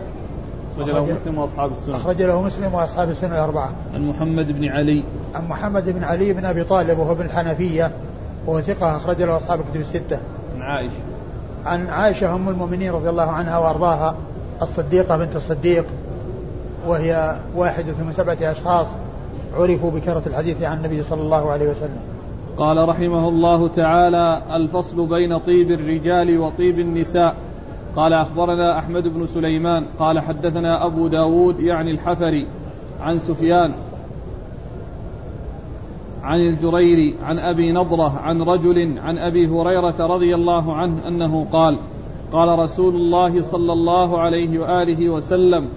أخرج 0.81 0.93
له 0.95 1.05
مسلم 1.05 1.39
وأصحاب 1.39 1.71
السنن 1.73 1.95
أخرج 1.95 2.23
له 2.23 2.43
مسلم 2.43 2.75
وأصحاب 2.75 3.11
السنن 3.11 3.33
الأربعة 3.33 3.73
عن 3.95 4.09
محمد 4.09 4.53
بن 4.53 4.69
علي 4.69 5.05
عن 5.35 5.49
محمد 5.49 5.91
بن 5.91 6.05
علي 6.05 6.33
بن 6.33 6.45
أبي 6.45 6.65
طالب 6.65 6.99
وهو 6.99 7.13
ابن 7.13 7.25
الحنفية 7.25 7.91
وهو 8.47 8.61
ثقة 8.61 8.97
أخرج 8.97 9.23
له 9.23 9.37
أصحاب 9.37 9.61
الكتب 9.61 9.81
الستة. 9.81 10.21
عن 10.57 10.63
عائشة. 10.63 10.93
عن 11.67 11.87
عائشة 11.87 12.35
أم 12.35 12.49
المؤمنين 12.49 12.93
رضي 12.93 13.11
الله 13.11 13.31
عنها 13.31 13.59
وأرضاها 13.59 14.17
الصديقة 14.63 15.17
بنت 15.17 15.37
الصديق 15.37 15.87
وهي 16.87 17.37
واحدة 17.57 17.93
من 17.93 18.13
سبعة 18.13 18.39
أشخاص 18.41 18.87
عرفوا 19.55 19.91
بكرة 19.91 20.23
الحديث 20.27 20.63
عن 20.63 20.79
النبي 20.79 21.03
صلى 21.03 21.21
الله 21.21 21.51
عليه 21.51 21.71
وسلم. 21.71 22.01
قال 22.57 22.89
رحمه 22.89 23.29
الله 23.29 23.69
تعالى 23.69 24.43
الفصل 24.53 25.07
بين 25.07 25.39
طيب 25.39 25.71
الرجال 25.71 26.39
وطيب 26.39 26.79
النساء. 26.79 27.35
قال 27.97 28.13
أخبرنا 28.13 28.79
أحمد 28.79 29.09
بن 29.09 29.27
سليمان 29.27 29.85
قال 29.99 30.21
حدثنا 30.21 30.87
أبو 30.87 31.09
داود 31.09 31.61
يعني 31.61 31.91
الحفري 31.91 32.47
عن 33.01 33.19
سفيان 33.19 33.73
عن 36.23 36.41
الجريري 36.41 37.17
عن 37.23 37.39
أبي 37.39 37.73
نضرة 37.73 38.19
عن 38.19 38.43
رجل 38.43 38.99
عن 38.99 39.19
أبي 39.19 39.49
هريرة 39.49 40.07
رضي 40.07 40.35
الله 40.35 40.75
عنه 40.77 41.09
أنه 41.09 41.47
قال 41.53 41.79
قال 42.33 42.59
رسول 42.59 42.95
الله 42.95 43.43
صلى 43.43 43.73
الله 43.73 44.21
عليه 44.21 44.59
وآله 44.59 45.11
وسلم 45.11 45.69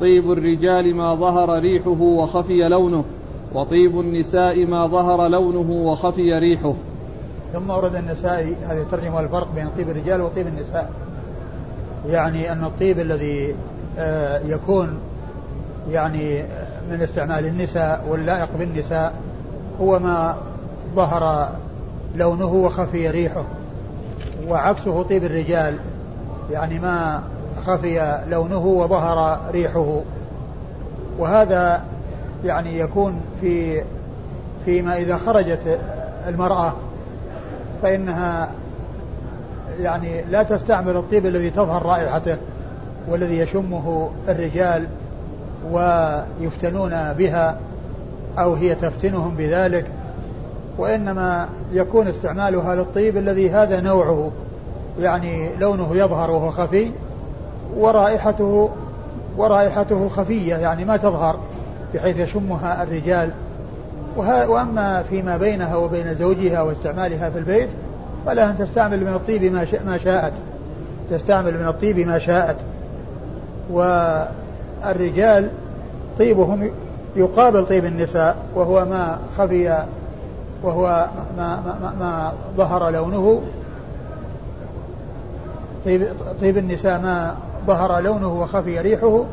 طيب 0.00 0.32
الرجال 0.32 0.94
ما 0.94 1.14
ظهر 1.14 1.58
ريحه 1.58 2.00
وخفي 2.00 2.68
لونه 2.68 3.04
وطيب 3.54 4.00
النساء 4.00 4.66
ما 4.66 4.86
ظهر 4.86 5.28
لونه 5.28 5.70
وخفي 5.70 6.38
ريحه. 6.38 6.74
ثم 7.52 7.70
ورد 7.70 7.94
النسائي 7.94 8.54
هذه 8.54 8.86
ترجمة 8.90 9.20
الفرق 9.20 9.48
بين 9.54 9.68
طيب 9.76 9.88
الرجال 9.88 10.20
وطيب 10.20 10.46
النساء. 10.46 10.90
يعني 12.06 12.52
أن 12.52 12.64
الطيب 12.64 13.00
الذي 13.00 13.54
آه، 13.98 14.40
يكون 14.46 14.98
يعني 15.90 16.42
من 16.90 17.02
استعمال 17.02 17.46
النساء 17.46 18.04
واللائق 18.10 18.48
بالنساء 18.58 19.14
هو 19.80 19.98
ما 19.98 20.36
ظهر 20.94 21.48
لونه 22.16 22.52
وخفي 22.52 23.10
ريحه 23.10 23.44
وعكسه 24.48 25.02
طيب 25.02 25.24
الرجال 25.24 25.78
يعني 26.50 26.78
ما 26.78 27.22
خفي 27.66 28.20
لونه 28.28 28.66
وظهر 28.66 29.40
ريحه. 29.50 30.00
وهذا 31.18 31.82
يعني 32.44 32.78
يكون 32.78 33.20
في 33.40 33.82
فيما 34.64 34.96
إذا 34.96 35.16
خرجت 35.16 35.78
المرأة 36.28 36.72
فإنها 37.82 38.48
يعني 39.80 40.22
لا 40.22 40.42
تستعمل 40.42 40.96
الطيب 40.96 41.26
الذي 41.26 41.50
تظهر 41.50 41.86
رائحته 41.86 42.36
والذي 43.08 43.38
يشمه 43.38 44.10
الرجال 44.28 44.86
ويفتنون 45.70 47.12
بها. 47.12 47.58
أو 48.42 48.54
هي 48.54 48.74
تفتنهم 48.74 49.34
بذلك 49.38 49.86
وإنما 50.78 51.48
يكون 51.72 52.08
استعمالها 52.08 52.74
للطيب 52.74 53.16
الذي 53.16 53.50
هذا 53.50 53.80
نوعه 53.80 54.30
يعني 55.00 55.56
لونه 55.56 55.96
يظهر 55.96 56.30
وهو 56.30 56.50
خفي 56.50 56.90
ورائحته 57.76 58.70
ورائحته 59.36 60.08
خفية 60.08 60.54
يعني 60.54 60.84
ما 60.84 60.96
تظهر 60.96 61.38
بحيث 61.94 62.18
يشمها 62.18 62.82
الرجال. 62.82 63.30
وأما 64.16 65.02
فيما 65.02 65.36
بينها 65.36 65.76
وبين 65.76 66.14
زوجها 66.14 66.62
واستعمالها 66.62 67.30
في 67.30 67.38
البيت 67.38 67.68
فلا 68.26 68.50
أن 68.50 68.58
تستعمل 68.58 69.00
من 69.00 69.14
الطيب 69.14 69.44
ما 69.44 69.66
ما 69.86 69.98
شاءت. 69.98 70.32
تستعمل 71.10 71.60
من 71.60 71.68
الطيب 71.68 71.98
ما 71.98 72.18
شاءت. 72.18 72.56
والرجال 73.70 75.50
طيبهم 76.18 76.70
يقابل 77.18 77.66
طيب 77.66 77.84
النساء 77.84 78.36
وهو 78.54 78.84
ما 78.84 79.18
خفي 79.38 79.84
وهو 80.62 81.08
ما, 81.36 81.60
ما, 81.80 81.92
ما 82.00 82.32
ظهر 82.56 82.90
لونه. 82.90 83.42
طيب, 85.84 86.06
طيب 86.40 86.58
النساء 86.58 87.00
ما 87.00 87.34
ظهر 87.66 88.00
لونه 88.00 88.40
وخفي 88.40 88.80
ريحه 88.80 89.24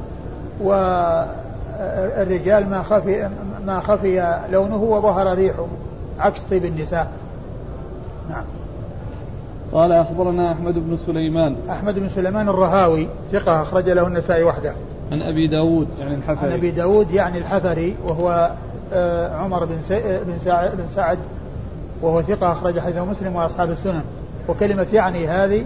والرجال 0.61 0.99
ما 2.69 2.83
خفي 2.83 3.29
ما 3.65 3.79
خفي 3.79 4.39
لونه 4.51 4.83
وظهر 4.83 5.37
ريحه 5.37 5.65
عكس 6.19 6.41
طيب 6.51 6.65
النساء. 6.65 7.11
نعم. 8.29 8.43
قال 9.73 9.91
أخبرنا 9.91 10.51
أحمد 10.51 10.73
بن 10.73 10.97
سليمان. 11.05 11.55
أحمد 11.69 11.99
بن 11.99 12.09
سليمان 12.09 12.49
الرهاوي 12.49 13.07
ثقة 13.31 13.61
أخرج 13.61 13.89
له 13.89 14.07
النسائي 14.07 14.43
وحده. 14.43 14.75
عن 15.11 15.21
أبي 15.21 15.47
داود. 15.47 15.87
يعني 15.99 16.15
الحفري. 16.15 16.49
عن 16.49 16.57
أبي 16.57 16.71
داود 16.71 17.11
يعني 17.11 17.37
الحفري 17.37 17.95
وهو 18.05 18.51
آه، 18.93 19.35
عمر 19.35 19.65
بن 19.65 19.75
بن 20.27 20.37
سعد, 20.45 20.77
بن 20.77 20.83
سعد 20.95 21.19
وهو 22.01 22.21
ثقة 22.21 22.51
أخرج 22.51 22.79
حديثه 22.79 23.05
مسلم 23.05 23.35
وأصحاب 23.35 23.71
السنن. 23.71 24.01
وكلمة 24.49 24.87
يعني 24.93 25.27
هذه 25.27 25.65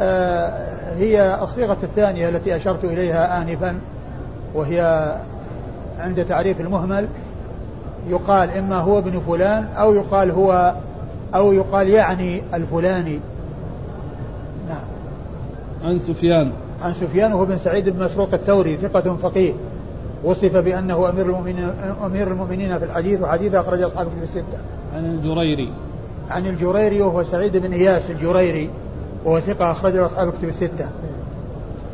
آه، 0.00 0.94
هي 0.94 1.38
الصيغة 1.42 1.78
الثانية 1.82 2.28
التي 2.28 2.56
أشرت 2.56 2.84
إليها 2.84 3.42
آنفا 3.42 3.78
وهي 4.54 5.12
عند 5.98 6.24
تعريف 6.24 6.60
المهمل. 6.60 7.08
يقال 8.08 8.50
إما 8.50 8.76
هو 8.76 8.98
ابن 8.98 9.20
فلان 9.20 9.64
أو 9.76 9.94
يقال 9.94 10.30
هو 10.30 10.74
أو 11.34 11.52
يقال 11.52 11.88
يعني 11.88 12.42
الفلاني. 12.54 13.18
نعم. 14.68 14.84
عن 15.84 15.98
سفيان. 15.98 16.52
عن 16.82 16.94
سفيان 16.94 17.32
وهو 17.32 17.44
بن 17.44 17.56
سعيد 17.56 17.88
بن 17.88 18.04
مسروق 18.04 18.34
الثوري 18.34 18.76
ثقة 18.76 19.16
فقيه 19.16 19.52
وصف 20.24 20.56
بأنه 20.56 21.10
أمير 21.10 21.26
المؤمنين 21.26 21.70
أمير 22.06 22.28
المؤمنين 22.28 22.78
في 22.78 22.84
الحديث 22.84 23.20
وحديث 23.20 23.54
أخرج 23.54 23.82
أصحاب 23.82 24.06
كتب 24.06 24.22
الستة. 24.22 24.58
عن 24.94 25.04
الجريري. 25.04 25.72
عن 26.30 26.46
الجريري 26.46 27.02
وهو 27.02 27.22
سعيد 27.22 27.56
بن 27.56 27.72
إياس 27.72 28.10
الجريري 28.10 28.70
وهو 29.24 29.40
ثقة 29.40 29.70
أخرجه 29.70 30.06
أصحاب 30.06 30.32
كتب 30.32 30.48
الستة. 30.48 30.88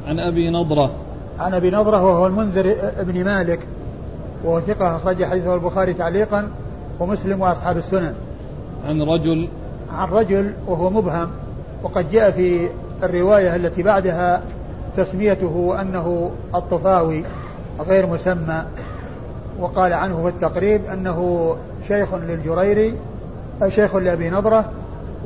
عن 0.07 0.19
أبي 0.19 0.51
نضرة. 0.51 0.91
عن 1.39 1.55
أبي 1.55 1.71
نضرة 1.71 2.05
وهو 2.05 2.27
المنذر 2.27 2.77
بن 3.01 3.25
مالك 3.25 3.61
وهو 4.45 4.61
ثقة 4.61 4.97
أخرج 4.97 5.25
حديثه 5.25 5.55
البخاري 5.55 5.95
تعليقا 5.95 6.49
ومسلم 7.01 7.41
وأصحاب 7.41 7.77
السنن. 7.77 8.15
عن 8.87 9.03
رجل 9.03 9.49
عن 9.93 10.09
رجل 10.09 10.53
وهو 10.67 10.91
مبهم 10.91 11.31
وقد 11.83 12.11
جاء 12.11 12.31
في 12.31 12.69
الرواية 13.03 13.57
التي 13.57 13.83
بعدها 13.83 14.43
تسميته 14.99 15.81
أنه 15.81 16.31
الطفاوي 16.55 17.25
غير 17.81 18.07
مسمى 18.07 18.63
وقال 19.61 19.93
عنه 19.93 20.23
في 20.23 20.29
التقريب 20.29 20.85
أنه 20.85 21.57
شيخ 21.89 22.15
للجريري 22.15 22.95
شيخ 23.69 23.97
لأبي 23.97 24.31
نضرة 24.31 24.65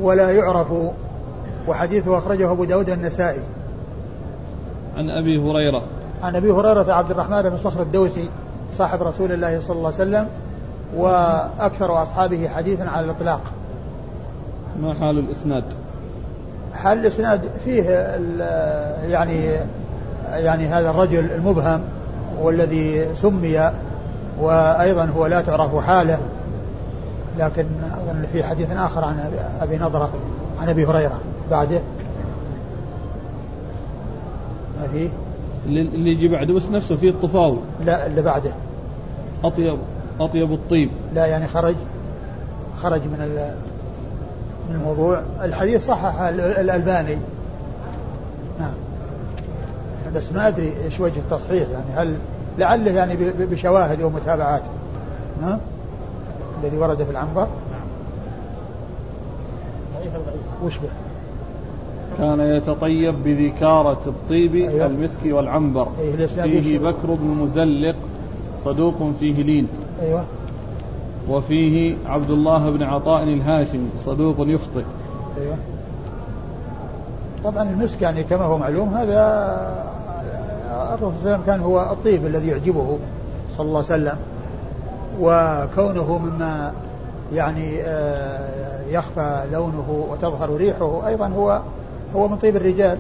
ولا 0.01 0.31
يعرف 0.31 0.67
وحديثه 1.69 2.19
أخرجه 2.19 2.53
أبو 2.53 2.65
داود 2.65 2.91
النسائي. 2.91 3.41
عن 4.97 5.11
أبي 5.11 5.39
هريرة. 5.39 5.83
عن 6.23 6.37
أبي 6.37 6.51
هريرة 6.51 6.93
عبد 6.93 7.11
الرحمن 7.11 7.43
بن 7.43 7.57
صخر 7.57 7.83
الدوسي 7.83 8.29
صاحب 8.75 9.03
رسول 9.03 9.33
الله 9.33 9.61
صلى 9.61 9.77
الله 9.77 9.93
عليه 9.93 9.97
وسلم 9.97 10.29
وأكثر 10.97 12.03
أصحابه 12.03 12.49
حديثا 12.49 12.83
على 12.83 13.05
الإطلاق. 13.05 13.41
ما 14.83 14.95
حال 14.95 15.19
الإسناد؟ 15.19 15.65
حال 16.75 16.99
الإسناد 16.99 17.41
فيه 17.65 17.83
يعني 19.09 19.51
يعني 20.29 20.67
هذا 20.67 20.91
الرجل 20.91 21.33
المبهم 21.33 21.81
والذي 22.41 23.15
سمي 23.15 23.73
وأيضا 24.41 25.05
هو 25.05 25.27
لا 25.27 25.41
تعرف 25.41 25.77
حاله 25.77 26.19
لكن 27.39 27.67
أظن 27.95 28.27
في 28.33 28.45
حديث 28.45 28.71
آخر 28.71 29.05
عن 29.05 29.33
أبي 29.61 29.79
نضرة 29.79 30.11
عن 30.61 30.69
أبي 30.69 30.87
هريرة. 30.87 31.19
بعده؟ 31.51 31.81
ما 34.81 34.89
فيه؟ 34.93 35.09
اللي 35.67 36.11
يجي 36.11 36.29
بعده 36.29 36.55
بس 36.55 36.69
نفسه 36.69 36.97
فيه 36.97 37.11
الطفاوي 37.11 37.59
لا 37.85 38.07
اللي 38.07 38.23
بعده. 38.23 38.51
أطيب 39.45 39.79
أطيب 40.21 40.53
الطيب. 40.53 40.91
لا 41.15 41.27
يعني 41.27 41.47
خرج 41.47 41.75
خرج 42.83 43.01
من 43.01 43.51
من 44.71 44.77
الموضوع 44.77 45.23
الحديث 45.43 45.87
صحح 45.87 46.21
الألباني. 46.59 47.17
نعم. 48.61 48.75
بس 50.15 50.33
ما 50.33 50.49
أدري 50.49 50.73
إيش 50.85 51.01
وجه 51.01 51.19
التصحيح 51.19 51.69
يعني. 51.69 51.85
هل 51.95 52.17
لعله 52.59 52.91
يعني 52.91 53.17
بشواهد 53.41 54.03
ومتابعات. 54.03 54.63
ها؟ 55.43 55.61
الذي 56.65 56.77
ورد 56.77 57.03
في 57.03 57.11
العنبر. 57.11 57.47
وش 60.65 60.79
به؟ 60.79 60.89
كان 62.19 62.41
يتطيب 62.41 63.15
بذكارة 63.25 64.01
الطيب 64.07 64.55
أيوة. 64.55 64.87
المسك 64.87 65.19
والعنبر. 65.25 65.89
أيوة. 66.01 66.27
فيه 66.27 66.79
بكر 66.79 67.07
بن 67.07 67.27
مزلق 67.27 67.97
صدوق 68.65 69.13
فيه 69.21 69.43
لين 69.43 69.69
أيوة. 70.03 70.25
وفيه 71.29 71.97
عبد 72.07 72.31
الله 72.31 72.71
بن 72.71 72.83
عطاء 72.83 73.23
الهاشمي 73.23 73.89
صدوق 74.07 74.37
يخطئ. 74.39 74.85
أيوة. 75.41 75.57
طبعا 77.45 77.71
المسك 77.71 78.03
يعني 78.03 78.23
كما 78.23 78.45
هو 78.45 78.59
معلوم 78.59 78.95
هذا 78.95 79.23
الرسول 80.95 81.13
صلى 81.25 81.39
كان 81.47 81.61
هو 81.61 81.93
الطيب 81.93 82.27
الذي 82.27 82.49
يعجبه 82.49 82.99
صلى 83.57 83.67
الله 83.67 83.85
عليه 83.91 84.03
وسلم. 84.03 84.17
وكونه 85.21 86.19
مما 86.19 86.73
يعني 87.33 87.83
آه، 87.83 88.81
يخفى 88.91 89.45
لونه 89.53 90.07
وتظهر 90.11 90.57
ريحه 90.57 91.07
أيضا 91.07 91.29
هو 91.29 91.61
هو 92.17 92.29
من 92.29 92.37
طيب 92.37 92.57
الرجال. 92.57 92.99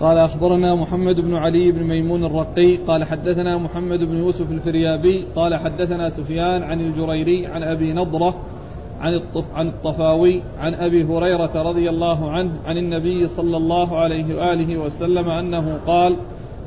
قال 0.00 0.18
أخبرنا 0.18 0.74
محمد 0.74 1.20
بن 1.20 1.34
علي 1.34 1.72
بن 1.72 1.82
ميمون 1.82 2.24
الرقي 2.24 2.76
قال 2.76 3.04
حدثنا 3.04 3.58
محمد 3.58 3.98
بن 3.98 4.16
يوسف 4.16 4.50
الفريابي 4.50 5.26
قال 5.36 5.56
حدثنا 5.56 6.10
سفيان 6.10 6.62
عن 6.62 6.80
الجريري 6.80 7.46
عن 7.46 7.62
أبي 7.62 7.92
نضرة 7.92 8.34
عن 9.00 9.20
عن 9.54 9.68
الطفاوي 9.68 10.42
عن 10.58 10.74
أبي 10.74 11.04
هريرة 11.04 11.62
رضي 11.62 11.90
الله 11.90 12.30
عنه 12.30 12.50
عن 12.66 12.76
النبي 12.76 13.28
صلى 13.28 13.56
الله 13.56 13.98
عليه 13.98 14.36
وآله 14.36 14.78
وسلم 14.78 15.30
أنه 15.30 15.78
قال 15.86 16.16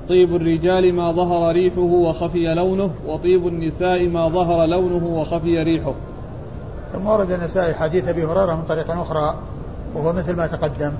طيب 0.09 0.35
الرجال 0.35 0.93
ما 0.93 1.11
ظهر 1.11 1.51
ريحه 1.51 1.81
وخفي 1.81 2.53
لونه 2.53 2.91
وطيب 3.07 3.47
النساء 3.47 4.07
ما 4.07 4.27
ظهر 4.27 4.65
لونه 4.65 5.05
وخفي 5.05 5.63
ريحه. 5.63 5.93
ثم 6.93 7.07
ورد 7.07 7.31
النسائي 7.31 7.73
حديث 7.73 8.07
أبي 8.07 8.25
هريرة 8.25 8.55
من 8.55 8.63
طريق 8.63 8.91
أخرى 8.91 9.35
وهو 9.95 10.13
مثل 10.13 10.35
ما 10.35 10.47
تقدم. 10.47 10.91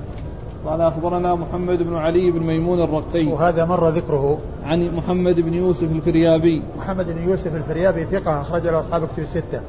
قال 0.66 0.82
أخبرنا 0.82 1.36
محمد 1.36 1.84
بن 1.84 1.96
علي 1.96 2.32
بن 2.32 2.40
ميمون 2.40 2.82
الرقي. 2.82 3.28
وهذا 3.28 3.66
مر 3.66 3.90
ذكره 3.90 4.38
عن 4.64 4.96
محمد 4.96 5.40
بن 5.40 5.54
يوسف 5.54 5.96
الفريابي. 5.96 6.64
محمد 6.78 7.06
بن 7.06 7.30
يوسف 7.30 7.56
الفريابي 7.56 8.06
ثقة 8.06 8.42
أخرج 8.42 8.68
له 8.68 8.80
أصحاب 8.80 9.06
كتب 9.06 9.20
الستة. 9.20 9.62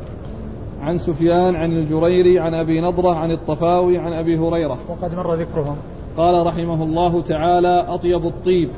عن 0.82 0.98
سفيان 0.98 1.56
عن 1.56 1.72
الجريري 1.72 2.38
عن 2.38 2.54
أبي 2.54 2.80
نضرة 2.80 3.14
عن 3.14 3.30
الطفاوي 3.30 3.98
عن 3.98 4.12
أبي 4.12 4.38
هريرة. 4.38 4.78
وقد 4.88 5.14
مر 5.14 5.34
ذكرهم. 5.34 5.76
قال 6.16 6.46
رحمه 6.46 6.82
الله 6.82 7.22
تعالى 7.22 7.84
أطيب 7.88 8.26
الطيب. 8.26 8.68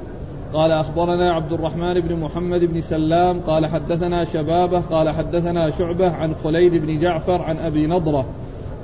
قال 0.53 0.73
أخبرنا 0.73 1.35
عبد 1.35 1.53
الرحمن 1.53 2.01
بن 2.01 2.21
محمد 2.21 2.65
بن 2.65 2.81
سلام. 2.81 3.41
قال 3.41 3.67
حدثنا 3.67 4.25
شبابة. 4.25 4.81
قال 4.81 5.11
حدثنا 5.11 5.71
شعبة 5.71 6.11
عن 6.11 6.35
خليل 6.45 6.79
بن 6.79 7.01
جعفر 7.01 7.43
عن 7.43 7.59
أبي 7.59 7.87
نضرة. 7.87 8.25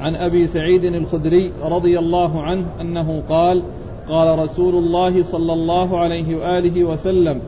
عن 0.01 0.15
أبي 0.15 0.47
سعيد 0.47 0.85
الخدري 0.85 1.53
رضي 1.63 1.99
الله 1.99 2.43
عنه 2.43 2.65
أنه 2.81 3.23
قال 3.29 3.63
قال 4.09 4.39
رسول 4.39 4.75
الله 4.75 5.23
صلى 5.23 5.53
الله 5.53 5.99
عليه 5.99 6.37
وآله 6.37 6.85
وسلم 6.85 7.41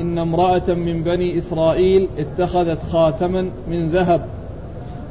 إن 0.00 0.18
امرأة 0.18 0.68
من 0.68 1.02
بني 1.02 1.38
إسرائيل 1.38 2.08
اتخذت 2.18 2.78
خاتما 2.92 3.50
من 3.68 3.90
ذهب 3.90 4.26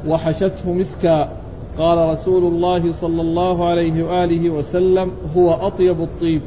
وحشته 0.08 0.72
مسكا. 0.72 1.28
قال 1.78 2.10
رسول 2.10 2.44
الله 2.44 2.92
صلى 2.92 3.20
الله 3.22 3.68
عليه 3.68 4.02
وآله 4.02 4.50
وسلم 4.50 5.12
هو 5.36 5.52
أطيب 5.52 6.00
الطيب. 6.02 6.42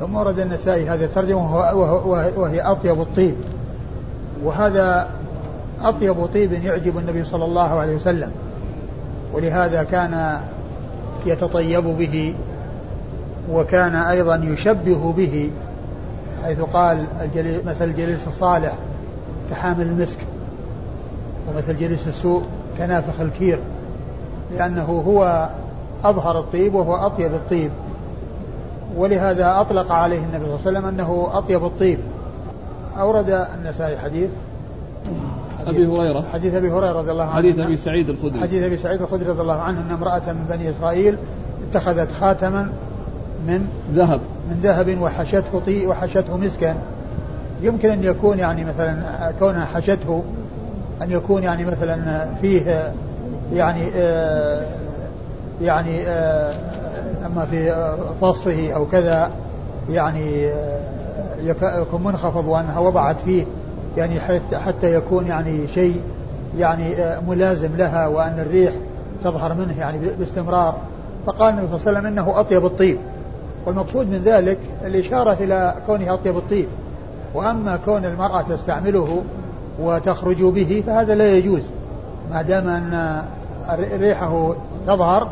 ثم 0.00 0.16
ورد 0.16 0.38
النسائي 0.40 0.84
هذه 0.84 1.04
الترجمة 1.04 1.54
وهي 2.36 2.60
أطيب 2.60 3.00
الطيب. 3.00 3.34
وهذا 4.44 5.10
أطيب 5.82 6.26
طيب 6.34 6.52
يعجب 6.52 6.98
النبي 6.98 7.24
صلى 7.24 7.44
الله 7.44 7.68
عليه 7.68 7.94
وسلم. 7.94 8.30
ولهذا 9.32 9.82
كان 9.82 10.40
يتطيب 11.26 11.84
به 11.84 12.34
وكان 13.52 13.96
أيضا 13.96 14.34
يشبه 14.34 15.12
به 15.12 15.50
حيث 16.44 16.60
قال 16.60 17.06
مثل 17.66 17.84
الجليس 17.84 18.26
الصالح 18.26 18.74
كحامل 19.50 19.82
المسك 19.82 20.18
ومثل 21.48 21.78
جليس 21.78 22.08
السوء 22.08 22.42
كنافخ 22.78 23.20
الكير 23.20 23.58
لأنه 24.58 25.02
هو 25.06 25.48
أظهر 26.04 26.38
الطيب 26.38 26.74
وهو 26.74 26.94
أطيب 26.94 27.34
الطيب. 27.34 27.70
ولهذا 28.96 29.60
أطلق 29.60 29.92
عليه 29.92 30.18
النبي 30.18 30.38
صلى 30.38 30.44
الله 30.44 30.60
عليه 30.66 30.78
وسلم 30.78 30.86
أنه 30.86 31.28
أطيب 31.32 31.64
الطيب. 31.64 31.98
أورد 32.98 33.46
النسائي 33.58 33.98
حديث 33.98 34.30
أبي 35.66 35.86
هريرة. 35.86 36.24
حديث 36.32 36.54
أبي 36.54 36.70
هريرة 36.70 36.92
رضي 36.92 37.10
الله 37.10 37.24
عنه. 37.24 37.34
حديث 37.34 37.58
أبي 37.58 37.76
سعيد 37.76 38.08
الخدري. 38.08 38.40
حديث 38.40 38.62
أبي 38.62 38.76
سعيد 38.76 39.02
الخدري 39.02 39.28
رضي 39.28 39.40
الله 39.40 39.60
عنه 39.60 39.80
أن 39.80 39.90
امرأة 39.90 40.32
من 40.32 40.46
بني 40.50 40.70
إسرائيل 40.70 41.16
اتخذت 41.70 42.12
خاتما 42.20 42.72
من 43.46 43.68
ذهب. 43.94 44.20
من 44.50 44.60
ذهب 44.62 44.98
وحشته 45.00 45.60
طي 45.66 45.86
وحشته 45.86 46.36
مسكا 46.36 46.76
يمكن 47.62 47.90
أن 47.90 48.04
يكون 48.04 48.38
يعني 48.38 48.64
مثلا 48.64 49.32
كونها 49.38 49.64
حشته 49.64 50.22
أن 51.02 51.10
يكون 51.10 51.42
يعني 51.42 51.64
مثلا 51.64 52.26
فيه 52.40 52.92
يعني 53.54 53.90
آه 53.96 54.66
يعني 55.62 56.02
آه 56.06 56.54
أما 57.26 57.46
في 57.46 57.74
فصه 58.20 58.72
أو 58.72 58.86
كذا 58.86 59.30
يعني 59.90 60.50
يكون 61.42 62.02
منخفض 62.04 62.46
وأنها 62.46 62.78
وضعت 62.78 63.20
فيه. 63.20 63.44
يعني 63.96 64.20
حتى 64.54 64.94
يكون 64.94 65.26
يعني 65.26 65.68
شيء 65.68 66.00
يعني 66.58 66.94
ملازم 67.28 67.76
لها 67.76 68.06
وأن 68.06 68.38
الريح 68.38 68.74
تظهر 69.24 69.54
منه 69.54 69.78
يعني 69.78 69.98
باستمرار. 70.18 70.74
فقال 71.26 71.48
النبي 71.54 71.66
صلى 71.66 71.76
الله 71.76 71.88
عليه 71.88 71.98
وسلم 71.98 72.06
إنه 72.06 72.40
أطيب 72.40 72.66
الطيب. 72.66 72.98
والمقصود 73.66 74.06
من 74.06 74.22
ذلك 74.24 74.58
الإشارة 74.84 75.36
إلى 75.40 75.74
كونه 75.86 76.14
أطيب 76.14 76.36
الطيب. 76.36 76.66
وأما 77.34 77.78
كون 77.84 78.04
المرأة 78.04 78.42
تستعمله 78.42 79.22
وتخرج 79.80 80.44
به 80.44 80.82
فهذا 80.86 81.14
لا 81.14 81.36
يجوز. 81.36 81.62
ما 82.32 82.42
دام 82.42 82.68
أن 82.68 83.22
ريحه 83.92 84.54
تظهر 84.86 85.28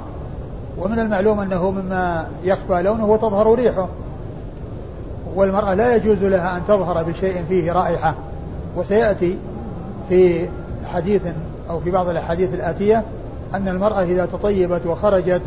ومن 0.79 0.99
المعلوم 0.99 1.40
أنه 1.40 1.70
مما 1.70 2.27
يخفى 2.44 2.83
لونه 2.83 3.07
وتظهر 3.07 3.55
ريحه. 3.55 3.88
والمرأة 5.35 5.75
لا 5.75 5.96
يجوز 5.96 6.25
لها 6.25 6.57
أن 6.57 6.62
تظهر 6.68 7.03
بشيء 7.03 7.44
فيه 7.49 7.73
رائحة. 7.73 8.14
وسيأتي 8.76 9.38
في 10.09 10.48
حديث 10.92 11.22
أو 11.70 11.80
في 11.80 11.90
بعض 11.90 12.09
الأحاديث 12.09 12.54
الآتية 12.54 13.04
أن 13.54 13.68
المرأة 13.68 14.02
إذا 14.02 14.26
تطيبت 14.26 14.87
وخرجت 14.87 15.42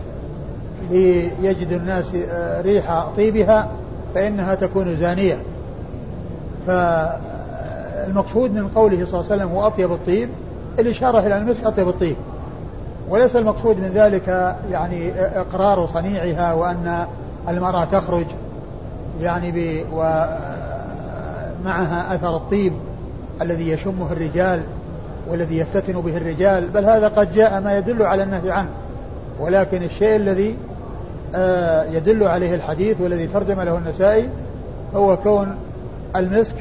ليجد 0.91 1.71
الناس 1.71 2.15
آه، 2.15 2.61
ريح 2.61 3.05
طيبها 3.17 3.69
فإنها 4.15 4.55
تكون 4.55 4.95
زانية. 4.95 5.37
فالمقصود 6.67 8.51
من 8.51 8.67
قوله 8.67 9.05
صلى 9.05 9.19
الله 9.19 9.31
عليه 9.31 9.43
وسلم 9.43 9.49
هو 9.49 9.67
أطيب 9.67 9.91
الطيب 9.91 10.29
الإشارة 10.79 11.19
إلى 11.19 11.37
المسك 11.37 11.63
أطيب 11.65 11.87
الطيب. 11.87 12.15
وليس 13.09 13.35
المقصود 13.35 13.77
من 13.77 13.91
ذلك 13.93 14.55
يعني 14.71 15.11
إقرار 15.21 15.87
صنيعها 15.87 16.53
وأن 16.53 17.05
المرأة 17.49 17.85
تخرج 17.85 18.25
يعني 19.21 19.83
ومعها 19.93 20.55
أثر 22.15 22.35
الطيب. 22.35 22.73
الذي 23.41 23.69
يشمه 23.69 24.11
الرجال 24.11 24.61
والذي 25.29 25.57
يفتتن 25.57 26.01
به 26.01 26.17
الرجال 26.17 26.69
بل 26.69 26.85
هذا 26.85 27.07
قد 27.07 27.33
جاء 27.33 27.61
ما 27.61 27.77
يدل 27.77 28.01
على 28.01 28.23
النهي 28.23 28.51
عنه. 28.51 28.69
ولكن 29.39 29.83
الشيء 29.83 30.15
الذي 30.15 30.55
آه، 31.35 31.83
يدل 31.83 32.23
عليه 32.23 32.55
الحديث 32.55 33.01
والذي 33.01 33.27
ترجم 33.27 33.61
له 33.61 33.77
النسائي 33.77 34.29
هو 34.95 35.17
كون 35.17 35.55
المسك 36.15 36.55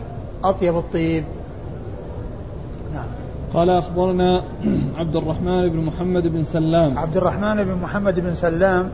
أطيب 0.45 0.77
الطيب. 0.77 1.25
قال 3.55 3.71
أخبرنا 3.71 4.45
عبد 4.97 5.17
الرحمن 5.17 5.69
بن 5.69 5.79
محمد 5.79 6.23
بن 6.23 6.45
سلام. 6.45 6.99
عبد 6.99 7.17
الرحمن 7.17 7.65
بن 7.65 7.75
محمد 7.83 8.21
بن 8.21 8.35
سلام 8.35 8.91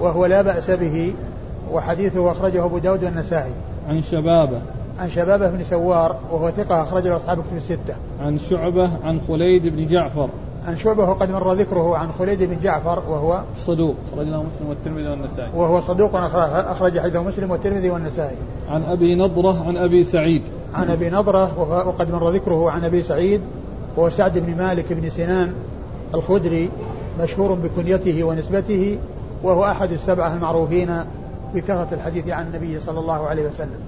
وهو 0.00 0.26
لا 0.26 0.42
بأس 0.42 0.70
به 0.70 1.14
وحديثه 1.72 2.32
أخرجه 2.32 2.64
أبو 2.64 2.78
داود 2.78 3.04
والنسائي. 3.04 3.52
عن 3.88 4.02
شبابه. 4.02 4.60
عن 4.98 5.10
شبابه 5.10 5.50
بن 5.50 5.64
سوار 5.64 6.16
وهو 6.32 6.50
ثقة 6.50 6.82
أخرجه 6.82 7.16
أصحاب 7.16 7.38
كتب 7.38 7.56
الستة. 7.56 7.94
عن 8.22 8.38
شعبة 8.38 8.90
عن 9.04 9.20
خليد 9.28 9.66
بن 9.66 9.86
جعفر. 9.86 10.28
عن 10.64 10.76
شعبة 10.76 11.10
وقد 11.10 11.30
مر 11.30 11.52
ذكره 11.52 11.96
عن 11.96 12.08
خليد 12.18 12.42
بن 12.42 12.56
جعفر 12.62 13.02
وهو 13.10 13.42
صدوق 13.66 13.94
أخرج 14.12 14.26
له 14.26 14.42
مسلم 14.42 14.68
والترمذي 14.68 15.08
والنسائي. 15.08 15.50
وهو 15.54 15.80
صدوق 15.80 16.16
أخرج 16.16 16.98
حديثه 16.98 17.22
مسلم 17.22 17.50
والترمذي 17.50 17.90
والنسائي. 17.90 18.36
عن 18.70 18.82
أبي 18.82 19.14
نضرة 19.14 19.64
عن 19.66 19.76
أبي 19.76 20.04
سعيد. 20.04 20.42
عن 20.74 20.90
أبي 20.90 21.10
نضرة 21.10 21.58
وقد 21.88 22.10
مر 22.10 22.30
ذكره 22.30 22.70
عن 22.70 22.84
أبي 22.84 23.02
سعيد 23.02 23.40
وهو 23.96 24.10
سعد 24.10 24.38
بن 24.38 24.56
مالك 24.56 24.92
بن 24.92 25.10
سنان 25.10 25.52
الخدري 26.14 26.70
مشهور 27.20 27.54
بكنيته 27.54 28.24
ونسبته 28.24 28.98
وهو 29.42 29.64
أحد 29.64 29.92
السبعة 29.92 30.34
المعروفين 30.34 30.90
بكثرة 31.54 31.88
الحديث 31.92 32.28
عن 32.28 32.46
النبي 32.46 32.80
صلى 32.80 33.00
الله 33.00 33.26
عليه 33.26 33.48
وسلم. 33.48 33.78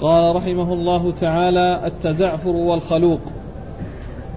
قال 0.00 0.36
رحمه 0.36 0.72
الله 0.72 1.12
تعالى 1.20 1.80
التزعفر 1.86 2.50
والخلوق. 2.50 3.20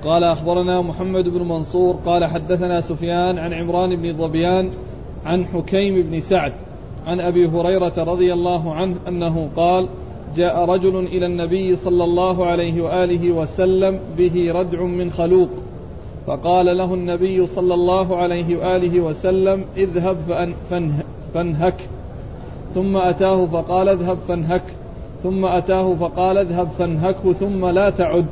قال 0.04 0.24
أخبرنا 0.24 0.82
محمد 0.82 1.30
بن 1.30 1.48
منصور 1.48 1.96
قال 2.06 2.26
حدثنا 2.26 2.82
سفيان 2.82 3.38
عن 3.38 3.54
عمران 3.54 3.96
بن 3.96 4.18
ظبيان 4.18 4.70
عن 5.26 5.46
حكيم 5.46 6.02
بن 6.02 6.20
سعد 6.20 6.54
عن 7.08 7.20
أبي 7.20 7.48
هريرة 7.48 7.94
رضي 7.98 8.34
الله 8.34 8.74
عنه 8.74 8.96
أنه 9.08 9.50
قال 9.56 9.88
جاء 10.36 10.66
رجل 10.66 11.00
إلى 11.06 11.26
النبي 11.26 11.76
صلى 11.76 12.04
الله 12.04 12.46
عليه 12.46 12.82
وآله 12.82 13.32
وسلم 13.32 14.00
به 14.18 14.52
ردع 14.52 14.84
من 14.84 15.12
خلوق 15.12 15.50
فقال 16.28 16.78
له 16.78 16.94
النبي 16.94 17.48
صلى 17.48 17.74
الله 17.74 18.18
عليه 18.18 18.58
وآله 18.58 19.00
وسلم 19.00 19.66
اذهب 19.78 20.18
فانهك. 21.34 21.76
ثم 22.76 22.98
أتاه 22.98 23.46
فقال 23.46 23.90
اذهب 23.90 24.18
فانهك. 24.28 24.64
ثم 25.24 25.46
أتاه 25.46 25.96
فقال 25.96 26.38
اذهب 26.38 26.70
فانهكه 26.80 27.34
ثم 27.34 27.66
لا 27.66 27.90
تعد. 27.90 28.26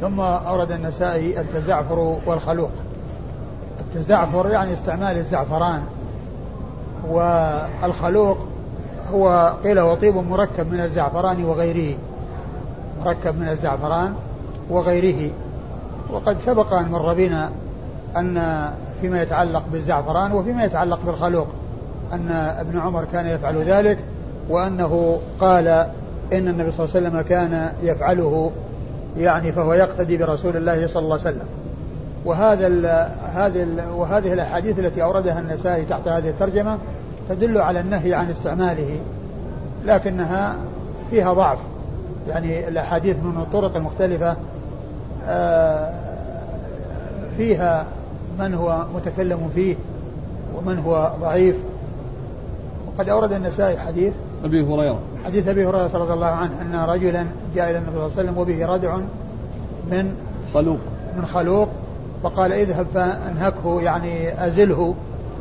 ثم 0.00 0.20
أورد 0.20 0.72
النسائي 0.72 1.40
التزعفر 1.40 2.16
والخلوق. 2.26 2.70
التزعفر 3.80 4.50
يعني 4.50 4.72
استعمال 4.72 5.16
الزعفران. 5.16 5.82
والخلوق 7.08 8.38
هو 9.12 9.54
قيل 9.64 9.80
وطيب 9.80 10.16
مركب 10.16 10.72
من 10.72 10.80
الزعفران 10.80 11.44
وغيره. 11.44 11.96
مركب 13.04 13.40
من 13.40 13.48
الزعفران 13.48 14.14
وغيره. 14.70 15.30
وقد 16.10 16.38
سبق 16.40 16.74
أن 16.74 16.88
مر 16.90 17.14
بنا 17.14 17.50
أن 18.16 18.70
فيما 19.00 19.22
يتعلق 19.22 19.62
بالزعفران 19.72 20.32
وفيما 20.32 20.64
يتعلق 20.64 20.98
بالخلوق. 21.06 21.48
أن 22.12 22.30
ابن 22.32 22.78
عمر 22.78 23.04
كان 23.04 23.26
يفعل 23.26 23.56
ذلك. 23.56 23.98
وأنه 24.48 25.20
قال 25.40 25.68
إن 26.32 26.48
النبي 26.48 26.70
صلى 26.70 26.84
الله 26.84 26.96
عليه 26.96 27.08
وسلم 27.08 27.20
كان 27.20 27.72
يفعله 27.82 28.50
يعني 29.18 29.52
فهو 29.52 29.72
يقتدي 29.72 30.16
برسول 30.16 30.56
الله 30.56 30.86
صلى 30.86 31.02
الله 31.02 31.18
عليه 31.18 31.30
وسلم. 31.30 31.46
وهذا 32.24 32.66
ال 32.66 32.86
هذه 33.34 33.62
ال 33.62 33.80
وهذه 33.94 34.32
الأحاديث 34.32 34.78
التي 34.78 35.02
أوردها 35.02 35.40
النسائي 35.40 35.84
تحت 35.84 36.08
هذه 36.08 36.28
الترجمة 36.28 36.78
تدل 37.28 37.58
على 37.58 37.80
النهي 37.80 38.14
عن 38.14 38.30
استعماله 38.30 39.00
لكنها 39.84 40.56
فيها 41.10 41.32
ضعف. 41.32 41.58
يعني 42.28 42.68
الأحاديث 42.68 43.16
من 43.16 43.36
الطرق 43.36 43.76
المختلفة 43.76 44.36
آه، 45.26 45.92
فيها 47.36 47.86
من 48.38 48.54
هو 48.54 48.86
متكلم 48.94 49.50
فيه 49.54 49.76
ومن 50.56 50.78
هو 50.78 51.12
ضعيف. 51.20 51.56
وقد 52.86 53.08
أورد 53.08 53.32
النسائي 53.32 53.78
حديث 53.78 54.12
أبي 54.44 54.62
هريرة. 54.64 54.98
حديث 55.24 55.48
أبي 55.48 55.66
هريرة 55.66 55.90
رضي 55.94 56.12
الله 56.12 56.26
عنه 56.26 56.50
أن 56.62 56.88
رجلا 56.88 57.24
جاء 57.54 57.70
إلى 57.70 57.78
النبي 57.78 57.92
صلى 57.92 58.06
الله 58.06 58.12
عليه 58.18 58.30
وسلم 58.30 58.38
وبه 58.38 58.66
ردع 58.66 58.96
من 59.90 60.14
خلوق. 60.54 60.78
من 61.16 61.26
خلوق 61.26 61.68
فقال 62.22 62.52
اذهب 62.52 62.86
فانهكه 62.94 63.80
يعني 63.80 64.46
أزله 64.46 64.94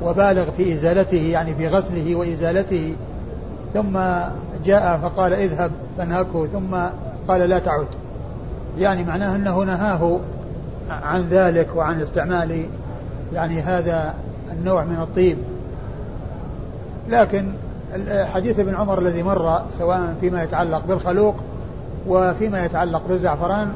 وبالغ 0.04 0.52
في 0.52 0.74
إزالته 0.74 1.30
يعني 1.32 1.56
في 1.56 1.68
غسله 1.68 2.16
وإزالته. 2.16 2.96
ثم 3.74 4.00
جاء 4.66 4.98
فقال 4.98 5.34
اذهب 5.34 5.72
فانهكه 5.98 6.48
ثم 6.48 6.76
قال 7.28 7.50
لا 7.50 7.60
تعد. 7.60 7.88
يعني 8.80 9.04
معناه 9.04 9.36
أنه 9.36 9.64
نهاه 9.64 10.20
عن 10.90 11.28
ذلك 11.30 11.76
وعن 11.76 12.02
استعمال 12.02 12.66
يعني 13.34 13.62
هذا 13.62 14.14
النوع 14.52 14.84
من 14.84 15.00
الطيب. 15.02 15.38
لكن 17.10 17.52
حديث 18.34 18.60
ابن 18.60 18.76
عمر 18.76 19.00
الذي 19.00 19.24
مر 19.24 19.62
سواء 19.70 20.16
فيما 20.22 20.44
يتعلق 20.44 20.86
بالخلوق 20.86 21.36
وفيما 22.08 22.66
يتعلق 22.66 23.08
بالزعفران 23.08 23.74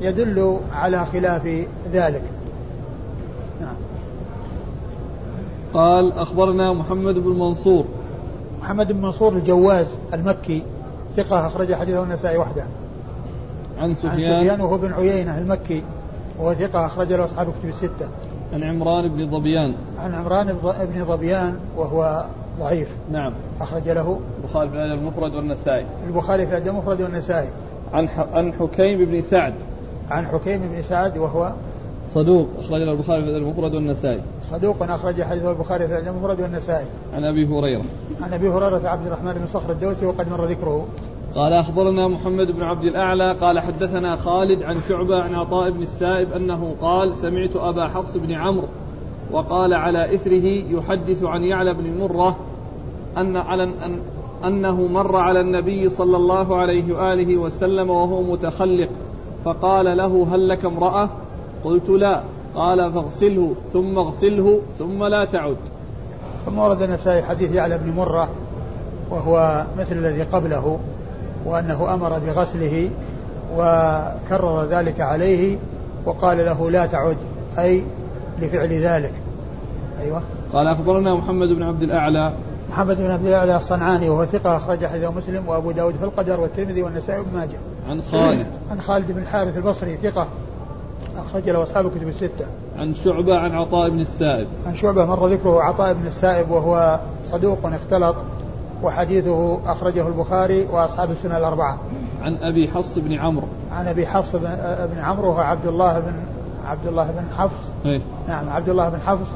يدل 0.00 0.58
على 0.74 1.06
خلاف 1.06 1.46
ذلك. 1.92 2.22
نعم. 3.60 3.74
قال 5.74 6.12
أخبرنا 6.12 6.72
محمد 6.72 7.14
بن 7.14 7.38
منصور. 7.38 7.84
محمد 8.62 8.92
بن 8.92 9.02
منصور 9.02 9.32
الجواز 9.32 9.86
المكي 10.14 10.62
ثقة 11.16 11.46
أخرج 11.46 11.74
حديثه 11.74 12.02
النسائي 12.02 12.38
وحده. 12.38 12.64
عن 13.80 13.94
سفيان 13.94 14.10
عن 14.10 14.40
سفيان. 14.40 14.60
وهو 14.60 14.78
بن 14.78 14.92
عيينة 14.92 15.38
المكي 15.38 15.82
وهو 16.38 16.54
ثقة 16.54 16.86
أخرج 16.86 17.12
له 17.12 17.24
أصحاب 17.24 17.46
كتب 17.60 17.68
الستة. 17.68 18.08
عن 18.52 18.62
عمران 18.62 19.08
بن 19.08 19.30
ظبيان 19.30 19.74
عن 19.98 20.14
عمران 20.14 20.56
بن 20.94 21.04
ظبيان 21.04 21.56
وهو 21.76 22.24
ضعيف. 22.60 22.88
نعم. 23.12 23.32
أخرج 23.60 23.88
له 23.88 24.20
البخاري 24.38 24.68
في 24.68 24.76
الأدب 24.76 25.02
المفرد 25.02 25.34
والنسائي. 25.34 25.86
البخاري 26.06 26.46
في 26.46 26.52
الأدب 26.52 26.68
المفرد 26.68 27.02
والنسائي. 27.02 27.48
عن 27.92 28.08
عن 28.32 28.52
حكيم 28.52 29.04
بن 29.04 29.22
سعد. 29.22 29.54
عن 30.10 30.26
حكيم 30.26 30.60
بن 30.74 30.82
سعد 30.82 31.18
وهو 31.18 31.52
صدوق 32.14 32.48
أخرج 32.58 32.82
له 32.82 32.92
البخاري 32.92 33.22
في 33.22 33.28
الأدب 33.28 33.42
المفرد 33.42 33.74
والنسائي. 33.74 34.20
صدوق 34.50 34.82
أخرج 34.82 35.22
حديثه 35.22 35.50
البخاري 35.50 35.86
في 35.86 35.92
الأدب 35.92 36.08
المفرد 36.08 36.40
والنسائي. 36.40 36.86
عن 37.14 37.24
أبي 37.24 37.46
هريرة. 37.46 37.84
عن 38.20 38.32
أبي 38.32 38.48
هريرة 38.48 38.88
عبد 38.88 39.06
الرحمن 39.06 39.32
بن 39.32 39.46
صخر 39.46 39.70
الدوسي 39.70 40.06
وقد 40.06 40.28
مر 40.28 40.44
ذكره. 40.44 40.86
قال 41.34 41.52
أخبرنا 41.52 42.08
محمد 42.08 42.50
بن 42.50 42.62
عبد 42.62 42.84
الأعلى 42.84 43.32
قال 43.32 43.60
حدثنا 43.60 44.16
خالد 44.16 44.62
عن 44.62 44.80
شعبة 44.88 45.22
عن 45.22 45.34
عطاء 45.34 45.70
بن 45.70 45.82
السائب 45.82 46.32
أنه 46.32 46.74
قال 46.80 47.14
سمعت 47.14 47.56
أبا 47.56 47.88
حفص 47.88 48.16
بن 48.16 48.32
عمرو 48.32 48.68
وقال 49.32 49.74
على 49.74 50.14
إثره 50.14 50.46
يحدث 50.46 51.22
عن 51.22 51.42
يعلى 51.42 51.74
بن 51.74 51.98
مرة 52.00 52.36
أن 53.16 53.36
على 53.36 53.62
أن 53.62 53.98
أنه 54.44 54.86
مر 54.86 55.16
على 55.16 55.40
النبي 55.40 55.88
صلى 55.88 56.16
الله 56.16 56.56
عليه 56.56 56.94
وآله 56.94 57.36
وسلم 57.36 57.90
وهو 57.90 58.22
متخلق 58.22 58.88
فقال 59.44 59.96
له 59.96 60.26
هل 60.34 60.48
لك 60.48 60.64
امرأة؟ 60.64 61.08
قلت 61.64 61.88
لا. 61.88 62.22
قال 62.54 62.92
فاغسله 62.92 63.54
ثم 63.72 63.98
اغسله 63.98 64.60
ثم 64.78 65.04
لا 65.04 65.24
تعد. 65.24 65.56
ثم 66.46 66.58
ورد 66.58 66.82
النسائي 66.82 67.22
حديث 67.22 67.52
يعلى 67.52 67.78
بن 67.78 67.92
مرة 67.96 68.28
وهو 69.10 69.66
مثل 69.78 69.96
الذي 69.96 70.22
قبله 70.22 70.78
وأنه 71.46 71.94
أمر 71.94 72.18
بغسله 72.18 72.90
وكرر 73.56 74.64
ذلك 74.64 75.00
عليه 75.00 75.58
وقال 76.06 76.38
له 76.38 76.70
لا 76.70 76.86
تعد 76.86 77.16
أي 77.58 77.84
لفعل 78.38 78.72
ذلك. 78.72 79.12
أيوة 80.02 80.22
قال 80.52 80.66
أخبرنا 80.66 81.14
محمد 81.14 81.48
بن 81.48 81.62
عبد 81.62 81.82
الأعلى 81.82 82.32
محمد 82.70 82.96
بن 82.96 83.10
عبد 83.10 83.26
الأعلى 83.26 83.56
الصنعاني 83.56 84.08
وهو 84.08 84.24
ثقة 84.24 84.56
أخرج 84.56 84.86
حديثه 84.86 85.12
مسلم 85.12 85.48
وأبو 85.48 85.70
داود 85.70 85.94
في 85.94 86.04
القدر 86.04 86.40
والترمذي 86.40 86.82
والنسائي 86.82 87.18
وابن 87.18 87.36
ماجه. 87.36 87.58
عن 87.88 88.02
خالد. 88.02 88.46
عن 88.70 88.80
خالد 88.80 89.12
بن 89.12 89.22
الحارث 89.22 89.56
البصري 89.56 89.96
ثقة 89.96 90.26
أخرج 91.16 91.50
له 91.50 91.62
أصحاب 91.62 91.86
الكتب 91.86 92.08
الستة. 92.08 92.46
عن 92.78 92.94
شعبة 92.94 93.38
عن 93.38 93.52
عطاء 93.52 93.90
بن 93.90 94.00
السائب. 94.00 94.46
عن 94.66 94.74
شعبة 94.74 95.06
مر 95.06 95.26
ذكره 95.26 95.62
عطاء 95.62 95.92
بن 95.94 96.06
السائب 96.06 96.50
وهو 96.50 97.00
صدوق 97.26 97.66
اختلط 97.66 98.16
وحديثه 98.82 99.58
أخرجه 99.72 100.08
البخاري 100.08 100.66
وأصحاب 100.72 101.10
السنة 101.10 101.38
الأربعة. 101.38 101.78
عن 102.22 102.34
أبي 102.34 102.68
حفص 102.68 102.98
بن 102.98 103.12
عمرو. 103.12 103.46
عن 103.72 103.86
أبي 103.86 104.06
حفص 104.06 104.36
بن 104.92 104.98
عمرو 104.98 105.28
وهو 105.28 105.40
عبد 105.40 105.66
الله 105.66 106.00
بن 106.00 106.12
عبد 106.66 106.86
الله 106.86 107.04
بن 107.04 107.24
حفص. 107.38 107.70
إيه؟ 107.84 108.00
نعم 108.28 108.48
عبد 108.48 108.68
الله 108.68 108.88
بن 108.88 109.00
حفص 109.00 109.28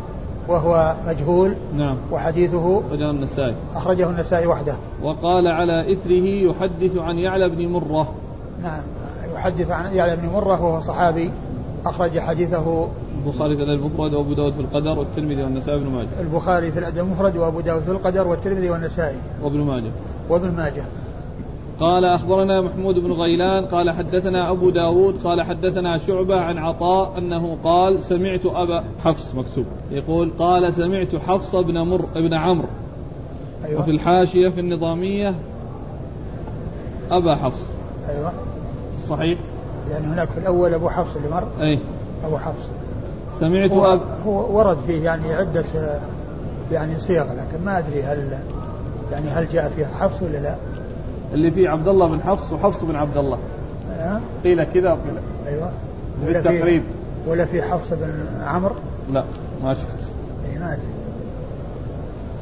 وهو 0.49 0.97
مجهول 1.07 1.55
نعم. 1.77 1.97
وحديثه 2.13 2.83
أخرجه 2.87 3.11
النسائي. 3.11 3.55
أخرجه 3.75 4.11
النسائي 4.11 4.47
وحده. 4.47 4.75
وقال 5.03 5.47
على 5.47 5.93
إثره 5.93 6.27
يحدث 6.51 6.97
عن 6.97 7.19
يعلى 7.19 7.49
بن 7.49 7.69
مرة. 7.69 8.15
نعم. 8.63 8.83
يحدث 9.35 9.71
عن 9.71 9.95
يعلى 9.95 10.17
بن 10.17 10.29
مرة 10.29 10.63
وهو 10.63 10.81
صحابي. 10.81 11.31
أخرج 11.87 12.19
حديثه 12.19 12.89
البخاري 13.27 13.57
في 13.57 13.63
الأدب 13.63 13.81
المفرد 13.81 14.15
وأبو 14.15 14.33
داود 14.33 14.53
في 14.53 14.61
القدر 14.61 14.99
والترمذي 14.99 15.43
والنسائي 15.43 15.79
وابن 15.79 15.91
ماجه. 15.91 16.09
البخاري 16.21 16.73
في 16.73 16.79
الأدب 16.79 16.99
المفرد 16.99 17.37
وأبو 17.37 17.61
داود 17.61 17.83
في 17.83 17.91
القدر 17.91 18.29
والترمذي 18.29 18.71
والنسائي. 18.71 19.17
وابن 19.43 19.61
ماجه. 19.61 19.91
وابن 20.29 20.57
ماجه. 20.57 20.85
قال 21.81 22.05
أخبرنا 22.05 22.61
محمود 22.61 22.99
بن 22.99 23.12
غيلان 23.12 23.65
قال 23.65 23.91
حدثنا 23.91 24.51
أبو 24.51 24.71
داود 24.71 25.15
قال 25.25 25.43
حدثنا 25.43 25.99
شعبة 25.99 26.41
عن 26.41 26.59
عطاء 26.59 27.19
أنه 27.19 27.57
قال 27.65 28.03
سمعت 28.03 28.47
أبا 28.47 28.85
حفص 29.05 29.35
مكتوب. 29.35 29.65
يقول 29.91 30.33
قال 30.39 30.75
سمعت 30.75 31.17
حفص 31.17 31.57
بن 31.57 31.79
مر 31.79 32.05
ابن 32.17 32.35
عمرو. 32.35 32.69
أيوة. 33.65 33.81
وفي 33.81 33.91
الحاشية 33.91 34.49
في 34.49 34.61
النظامية 34.61 35.35
أبا 37.11 37.35
حفص. 37.35 37.62
أيوة. 38.09 38.33
صحيح؟ 39.09 39.39
يعني 39.91 40.07
هناك 40.07 40.29
في 40.29 40.39
الأول 40.39 40.75
أبو 40.75 40.89
حفص 40.89 41.17
اللي 41.17 41.29
مر. 41.29 41.45
أي. 41.61 41.79
أبو 42.25 42.39
حفص. 42.39 42.69
سمعت 43.41 43.71
هو, 43.71 43.93
أب... 43.93 44.01
هو 44.27 44.59
ورد 44.59 44.77
فيه 44.87 45.05
يعني 45.05 45.35
عدة 45.35 45.65
يعني 46.73 47.01
صيغ 47.01 47.25
لكن 47.25 47.65
ما 47.65 47.79
أدري 47.79 48.03
هل 48.03 48.39
يعني 49.12 49.29
هل 49.29 49.49
جاء 49.49 49.69
فيها 49.69 49.89
حفص 49.89 50.23
ولا 50.23 50.39
لا؟ 50.39 50.57
اللي 51.35 51.51
فيه 51.51 51.69
عبد 51.69 51.89
الله 51.89 52.09
بن 52.09 52.21
حفص 52.21 52.53
وحفص 52.53 52.85
بن 52.85 52.97
عبد 52.97 53.17
الله 53.17 53.39
أه؟ 53.99 54.21
قيل 54.45 54.65
كذا 54.65 54.91
وقيل. 54.91 55.15
أيوه. 55.47 55.71
بالتقريب. 56.27 56.83
ولا 57.27 57.45
في 57.45 57.62
حفص 57.62 57.93
بن 57.93 58.12
عمرو؟ 58.45 58.75
لا 59.12 59.25
ما 59.65 59.75
شفت. 59.75 60.09
اي 60.53 60.59
ما 60.59 60.73
أدري. 60.73 60.83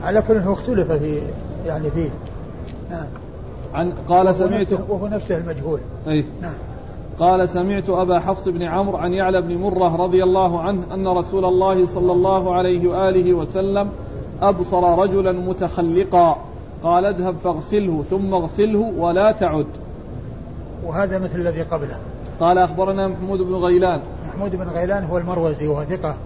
على 0.02 0.22
كل 0.22 0.36
هو 0.36 0.52
اختلف 0.52 0.92
في 0.92 1.18
يعني 1.66 1.90
فيه. 1.90 2.10
نعم. 2.90 3.06
عن 3.74 3.92
قال 3.92 4.34
سمعت 4.34 4.72
وهو 4.88 5.08
نفسه 5.08 5.36
المجهول. 5.36 5.80
أي. 6.08 6.24
نعم. 6.42 6.54
قال 7.18 7.48
سمعت 7.48 7.90
أبا 7.90 8.18
حفص 8.18 8.48
بن 8.48 8.62
عمرو 8.62 8.96
عن 8.96 9.12
يعلى 9.12 9.42
بن 9.42 9.56
مرة 9.56 9.96
رضي 9.96 10.22
الله 10.22 10.60
عنه 10.60 10.94
أن 10.94 11.08
رسول 11.08 11.44
الله 11.44 11.86
صلى 11.86 12.12
الله 12.12 12.54
عليه 12.54 12.88
وآله 12.88 13.34
وسلم 13.34 13.88
أبصر 14.42 14.98
رجلا 14.98 15.32
متخلقا. 15.32 16.36
قال 16.84 17.06
اذهب 17.06 17.34
فاغسله 17.44 18.04
ثم 18.10 18.34
اغسله 18.34 18.92
ولا 18.98 19.32
تعد. 19.32 19.66
وهذا 20.84 21.18
مثل 21.18 21.40
الذي 21.40 21.62
قبله. 21.62 21.96
قال 22.40 22.58
أخبرنا 22.58 23.08
محمود 23.08 23.38
بن 23.38 23.54
غيلان. 23.54 24.00
محمود 24.28 24.56
بن 24.56 24.68
غيلان 24.68 25.04
هو 25.04 25.18
المروزي 25.18 25.66
وهو 25.66 25.84
ثقة. 25.84 26.16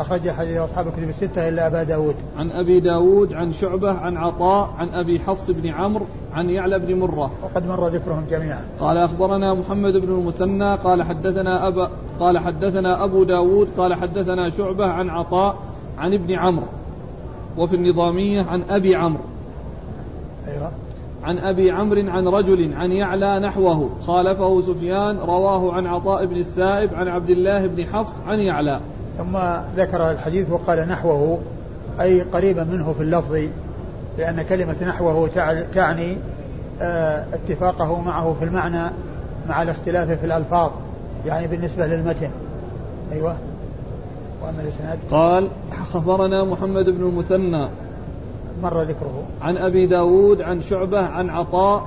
أخرج 0.00 0.30
حديث 0.30 0.56
أصحاب 0.56 0.86
الكتب 0.86 1.08
الستة 1.08 1.48
إلا 1.48 1.66
أبا 1.66 1.82
داود. 1.82 2.14
عن 2.38 2.50
أبي 2.50 2.80
داود 2.80 3.32
عن 3.32 3.52
شعبة 3.52 3.92
عن 3.92 4.16
عطاء 4.16 4.70
عن 4.78 4.88
أبي 4.88 5.20
حفص 5.20 5.50
بن 5.50 5.68
عمرو 5.68 6.06
عن 6.32 6.50
يعلى 6.50 6.78
بن 6.78 7.00
مرة. 7.00 7.30
وقد 7.42 7.66
مر 7.66 7.88
ذكرهم 7.88 8.24
جميعا. 8.30 8.64
قال 8.80 8.96
أخبرنا 8.96 9.54
محمد 9.54 9.92
بن 9.92 10.08
المثنى 10.08 10.74
قال 10.74 11.02
حدثنا 11.02 11.68
أبا 11.68 11.90
قال 12.20 12.38
حدثنا 12.38 13.04
أبو 13.04 13.24
داود 13.24 13.68
قال 13.78 13.94
حدثنا 13.94 14.50
شعبة 14.50 14.86
عن 14.86 15.10
عطاء 15.10 15.56
عن 15.98 16.14
ابن 16.14 16.38
عمرو. 16.38 16.66
وفي 17.58 17.76
النظامية 17.76 18.42
عن 18.42 18.62
أبي 18.70 18.94
عمرو. 18.96 19.24
أيوة. 20.48 20.72
عن 21.24 21.38
أبي 21.38 21.70
عمرو 21.70 22.10
عن 22.10 22.28
رجل 22.28 22.74
عن 22.74 22.92
يعلى 22.92 23.38
نحوه 23.38 23.90
خالفه 24.06 24.60
سفيان 24.60 25.18
رواه 25.18 25.72
عن 25.72 25.86
عطاء 25.86 26.26
بن 26.26 26.36
السائب 26.36 26.94
عن 26.94 27.08
عبد 27.08 27.30
الله 27.30 27.66
بن 27.66 27.86
حفص 27.86 28.20
عن 28.26 28.38
يعلى. 28.38 28.80
ثم 29.18 29.38
ذكر 29.76 30.10
الحديث 30.10 30.50
وقال 30.50 30.88
نحوه 30.88 31.38
أي 32.00 32.22
قريبا 32.22 32.64
منه 32.64 32.92
في 32.92 33.00
اللفظ 33.00 33.38
لأن 34.18 34.42
كلمة 34.42 34.76
نحوه 34.82 35.28
تعني 35.74 36.16
آه، 36.80 37.24
اتفاقه 37.32 38.00
معه 38.00 38.36
في 38.38 38.44
المعنى 38.44 38.90
مع 39.48 39.62
الاختلاف 39.62 40.10
في 40.10 40.26
الألفاظ 40.26 40.70
يعني 41.26 41.46
بالنسبة 41.46 41.86
للمتن. 41.86 42.30
أيوة. 43.12 43.36
وأما 44.42 44.62
الإسناد؟ 44.62 44.98
قال 45.10 45.50
خبرنا 45.92 46.44
محمد 46.44 46.84
بن 46.84 47.08
المثنى 47.08 47.68
مر 48.62 48.82
ذكره. 48.82 49.22
عن 49.42 49.56
أبي 49.56 49.86
داود 49.86 50.42
عن 50.42 50.60
شعبة 50.60 51.06
عن 51.06 51.30
عطاء 51.30 51.86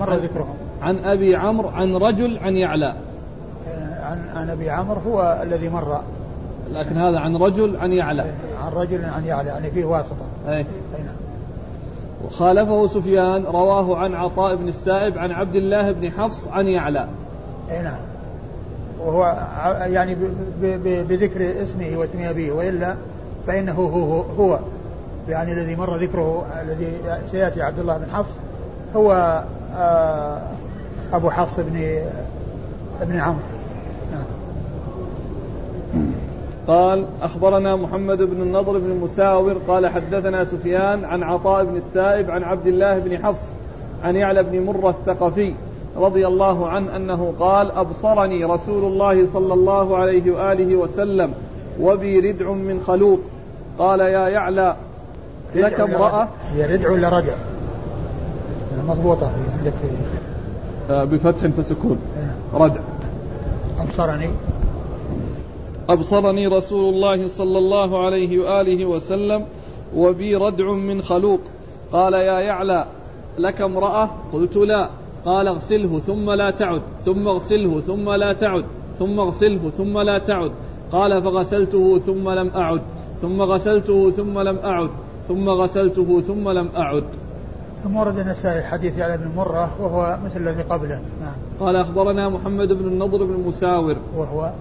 مر 0.00 0.14
ذكره. 0.14 0.54
عن 0.82 0.98
أبي 0.98 1.36
عمرو 1.36 1.68
عن 1.68 1.96
رجل 1.96 2.38
عن 2.38 2.56
يعلى. 2.56 2.94
عن 4.02 4.28
عن 4.36 4.50
أبي 4.50 4.70
عمرو 4.70 5.00
هو 5.00 5.40
الذي 5.42 5.68
مر. 5.68 6.00
لكن 6.72 6.96
هذا 6.96 7.18
عن 7.18 7.36
رجل 7.36 7.76
عن 7.76 7.92
يعلى. 7.92 8.24
عن 8.64 8.72
رجل 8.72 9.04
عن 9.04 9.24
يعلى 9.24 9.48
يعني 9.48 9.70
فيه 9.70 9.84
واسطة. 9.84 10.26
أي, 10.48 10.56
أي 10.56 10.64
نعم. 10.98 11.14
وخالفه 12.24 12.86
سفيان 12.86 13.44
رواه 13.44 13.96
عن 13.96 14.14
عطاء 14.14 14.56
بن 14.56 14.68
السائب 14.68 15.18
عن 15.18 15.30
عبد 15.30 15.54
الله 15.54 15.92
بن 15.92 16.10
حفص 16.10 16.48
عن 16.48 16.66
يعلى. 16.66 17.08
أي 17.70 17.82
نعم. 17.82 18.00
وهو 19.00 19.36
يعني 19.86 20.16
بذكر 20.82 21.62
اسمه 21.62 21.96
واسم 21.96 22.18
أبيه 22.22 22.52
وإلا 22.52 22.96
فإنه 23.46 23.72
هو, 23.72 24.20
هو. 24.20 24.58
يعني 25.28 25.52
الذي 25.52 25.76
مر 25.76 25.96
ذكره 25.96 26.46
الذي 26.62 26.92
سيأتي 27.30 27.62
عبد 27.62 27.78
الله 27.78 27.98
بن 27.98 28.10
حفص 28.10 28.34
هو 28.96 29.42
آه، 29.76 30.40
أبو 31.12 31.30
حفص 31.30 31.60
بن 31.60 32.02
ابن 33.00 33.20
عمرو. 33.20 33.38
نعم. 34.12 34.24
قال 36.66 37.06
أخبرنا 37.22 37.76
محمد 37.76 38.18
بن 38.18 38.42
النضر 38.42 38.78
بن 38.78 39.00
مساور 39.02 39.56
قال 39.68 39.88
حدثنا 39.88 40.44
سفيان 40.44 41.04
عن 41.04 41.22
عطاء 41.22 41.64
بن 41.64 41.76
السائب 41.76 42.30
عن 42.30 42.44
عبد 42.44 42.66
الله 42.66 42.98
بن 42.98 43.18
حفص 43.18 43.42
عن 44.04 44.16
يعلى 44.16 44.42
بن 44.42 44.64
مرة 44.64 44.90
الثقفي 44.90 45.54
رضي 45.96 46.26
الله 46.26 46.68
عنه 46.68 46.96
أنه 46.96 47.34
قال 47.40 47.70
أبصرني 47.70 48.44
رسول 48.44 48.84
الله 48.84 49.26
صلى 49.26 49.54
الله 49.54 49.96
عليه 49.96 50.32
وآله 50.32 50.76
وسلم 50.76 51.32
وبي 51.80 52.30
ردع 52.30 52.50
من 52.52 52.80
خلوق. 52.80 53.20
قال 53.78 54.00
يا 54.00 54.28
يعلى 54.28 54.76
لك 55.54 55.80
امرأة. 55.80 56.28
هي 56.54 56.74
ردع 56.76 56.90
ولا 56.90 57.08
ردع 57.08 57.34
مضبوطة 58.88 59.30
عندك 59.58 59.72
في 59.72 59.88
آه، 60.92 61.04
بفتح 61.04 61.46
فسكون. 61.46 61.98
إيه. 62.16 62.60
ردع 62.60 62.80
أبصرني. 63.78 64.30
أبصرني 65.88 66.46
رسول 66.46 66.94
الله 66.94 67.28
صلى 67.28 67.58
الله 67.58 68.04
عليه 68.04 68.38
وآله 68.38 68.84
وسلم 68.84 69.44
وبي 69.96 70.36
ردع 70.36 70.72
من 70.72 71.02
خلوق. 71.02 71.40
قال 71.92 72.12
يا 72.12 72.40
يعلى 72.40 72.86
لك 73.38 73.60
امرأة؟ 73.60 74.10
قلت 74.32 74.56
لا. 74.56 74.88
قال 75.24 75.48
اغسله 75.48 75.98
ثم 76.06 76.30
لا 76.30 76.50
تعد 76.50 76.82
ثم 77.04 77.28
اغسله 77.28 77.80
ثم 77.80 78.12
لا 78.12 78.32
تعد 78.32 78.64
ثم 78.98 79.20
اغسله 79.20 79.70
ثم 79.78 79.98
لا 79.98 80.18
تعد. 80.18 80.52
قال 80.92 81.22
فغسلته 81.22 81.98
ثم 81.98 82.30
لم 82.30 82.50
أعد 82.56 82.80
ثم 83.22 83.42
غسلته 83.42 84.10
ثم 84.10 84.38
لم 84.40 84.58
أعد. 84.64 84.90
ثم 85.30 85.48
غسلته 85.48 86.20
ثم 86.20 86.50
لم 86.50 86.68
أعد. 86.76 87.04
ثم 87.84 87.96
ورد 87.96 88.18
النسائي 88.18 88.62
حديث 88.62 88.98
على 88.98 89.14
ابن 89.14 89.30
مرة 89.36 89.82
وهو 89.82 90.18
مثل 90.24 90.40
الذي 90.40 90.62
قبله. 90.62 91.00
نعم. 91.20 91.34
قال 91.60 91.76
أخبرنا 91.76 92.28
محمد 92.28 92.68
بن 92.68 92.88
النضر 92.88 93.24
بن 93.24 93.40
مساور. 93.46 93.96
وهو 94.16 94.52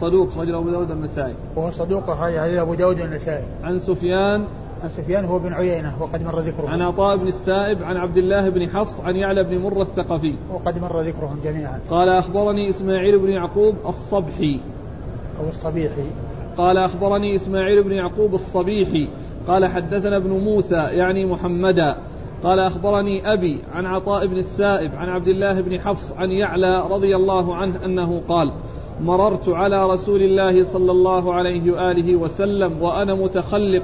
صدوق 0.00 0.38
رجل 0.38 0.54
أبو 0.54 0.70
داود 0.70 0.90
النسائي. 0.90 1.34
وهو 1.56 1.70
صدوق 1.70 2.10
أخرج 2.10 2.34
أبو 2.34 2.74
داود 2.74 3.00
النسائي. 3.00 3.44
عن 3.64 3.78
سفيان. 3.78 4.44
عن 4.82 4.88
سفيان 4.88 5.24
هو 5.24 5.38
بن 5.38 5.52
عيينة 5.52 6.02
وقد 6.02 6.22
مر 6.22 6.40
ذكره. 6.40 6.68
عن 6.68 6.82
عطاء 6.82 7.16
بن 7.16 7.26
السائب 7.26 7.82
عن 7.82 7.96
عبد 7.96 8.16
الله 8.16 8.48
بن 8.48 8.68
حفص 8.68 9.00
عن 9.00 9.16
يعلى 9.16 9.42
بن 9.42 9.58
مرة 9.58 9.82
الثقفي. 9.82 10.34
وقد 10.52 10.78
مر 10.78 11.00
ذكرهم 11.00 11.38
جميعا. 11.44 11.80
قال 11.90 12.08
أخبرني 12.08 12.70
إسماعيل 12.70 13.18
بن 13.18 13.28
يعقوب 13.28 13.74
الصبحي. 13.86 14.60
أو 15.40 15.48
الصبيحي. 15.48 16.08
قال 16.56 16.78
أخبرني 16.78 17.36
إسماعيل 17.36 17.82
بن 17.82 17.92
يعقوب 17.92 18.34
الصبيحي. 18.34 19.08
قال 19.48 19.66
حدثنا 19.66 20.16
ابن 20.16 20.30
موسى 20.30 20.76
يعني 20.76 21.26
محمدا 21.26 21.96
قال 22.44 22.58
أخبرني 22.58 23.32
أبي 23.32 23.62
عن 23.74 23.86
عطاء 23.86 24.26
بن 24.26 24.36
السائب 24.36 24.94
عن 24.94 25.08
عبد 25.08 25.28
الله 25.28 25.60
بن 25.60 25.80
حفص 25.80 26.12
عن 26.12 26.30
يعلى 26.30 26.84
رضي 26.90 27.16
الله 27.16 27.54
عنه 27.54 27.84
أنه 27.84 28.22
قال 28.28 28.52
مررت 29.00 29.48
على 29.48 29.90
رسول 29.90 30.22
الله 30.22 30.64
صلى 30.64 30.92
الله 30.92 31.34
عليه 31.34 31.72
وآله 31.72 32.16
وسلم 32.16 32.82
وأنا 32.82 33.14
متخلق 33.14 33.82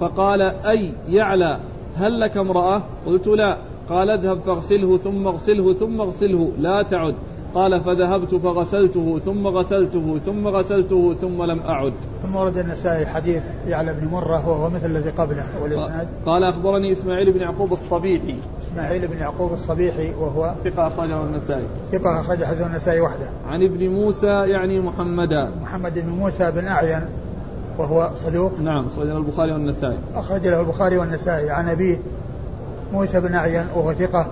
فقال 0.00 0.42
أي 0.42 0.94
يعلى 1.08 1.58
هل 1.94 2.20
لك 2.20 2.36
امرأة؟ 2.36 2.82
قلت 3.06 3.26
لا. 3.26 3.58
قال 3.88 4.10
اذهب 4.10 4.40
فاغسله 4.40 4.96
ثم 4.96 5.26
اغسله 5.26 5.72
ثم 5.72 6.00
اغسله. 6.00 6.52
لا 6.58 6.82
تعد. 6.82 7.14
قال 7.56 7.80
فذهبت 7.80 8.34
فغسلته 8.34 9.18
ثم 9.18 9.46
غسلته 9.46 10.18
ثم 10.18 10.48
غسلته 10.48 11.14
ثم 11.14 11.42
لم 11.42 11.60
أعد. 11.60 11.92
ثم 12.22 12.36
ورد 12.36 12.58
النسائي 12.58 13.06
حديث 13.06 13.42
يعلى 13.68 13.94
بن 13.94 14.08
مرة 14.08 14.48
وهو 14.48 14.70
مثل 14.70 14.86
الذي 14.86 15.10
قبله 15.10 15.44
والإسناد. 15.62 16.08
قال 16.26 16.44
أخبرني 16.44 16.92
إسماعيل 16.92 17.32
بن 17.32 17.40
يعقوب 17.40 17.72
الصبيحي. 17.72 18.36
إسماعيل 18.62 19.08
بن 19.08 19.18
يعقوب 19.18 19.52
الصبيحي 19.52 20.14
وهو 20.14 20.54
ثقة 20.64 20.86
أخرجه 20.86 21.22
النسائي. 21.22 21.66
ثقة 21.92 22.20
أخرج 22.20 22.44
حديث 22.44 22.66
النسائي 22.66 23.00
وحده. 23.00 23.26
عن 23.46 23.62
ابن 23.62 23.88
موسى 23.88 24.26
يعني 24.26 24.80
محمدا. 24.80 25.50
محمد 25.62 25.98
بن 25.98 26.08
موسى 26.08 26.50
بن 26.50 26.66
أعين 26.66 27.02
وهو 27.78 28.10
صدوق. 28.14 28.60
نعم 28.60 28.86
أخرج 28.86 29.06
له 29.06 29.18
البخاري 29.18 29.52
والنسائي. 29.52 29.98
أخرج 30.14 30.46
له 30.46 30.60
البخاري 30.60 30.98
والنسائي. 30.98 31.50
عن 31.50 31.68
أبيه 31.68 31.98
موسى 32.92 33.20
بن 33.20 33.34
أعين 33.34 33.66
وهو 33.74 33.92
ثقة. 33.92 34.26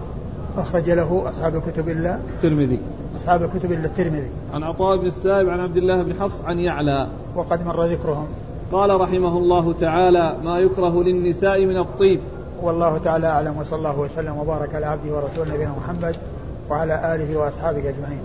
أخرج 0.56 0.90
له 0.90 1.28
أصحاب 1.28 1.56
الكتب 1.56 1.88
إلا 1.88 2.14
الترمذي. 2.14 2.80
أصحاب 3.16 3.42
الكتب 3.42 3.72
إلا 3.72 3.84
الترمذي. 3.84 4.30
عن 4.54 4.62
عطاء 4.62 4.96
بن 4.96 5.06
السائب 5.06 5.48
عن 5.48 5.60
عبد 5.60 5.76
الله 5.76 6.02
بن 6.02 6.14
حفص 6.14 6.40
عن 6.44 6.58
يعلى. 6.58 7.08
وقد 7.36 7.66
مر 7.66 7.84
ذكرهم. 7.84 8.26
قال 8.72 9.00
رحمه 9.00 9.38
الله 9.38 9.72
تعالى 9.72 10.36
ما 10.44 10.58
يكره 10.58 11.02
للنساء 11.02 11.64
من 11.64 11.78
الطيب. 11.78 12.20
والله 12.62 12.98
تعالى 12.98 13.26
أعلم 13.26 13.58
وصلى 13.58 13.78
الله 13.78 14.00
وسلم 14.00 14.38
وبارك 14.38 14.74
على 14.74 14.86
عبده 14.86 15.16
ورسوله 15.16 15.54
نبينا 15.54 15.72
محمد 15.72 16.16
وعلى 16.70 17.14
آله 17.14 17.36
وأصحابه 17.36 17.88
أجمعين. 17.88 18.22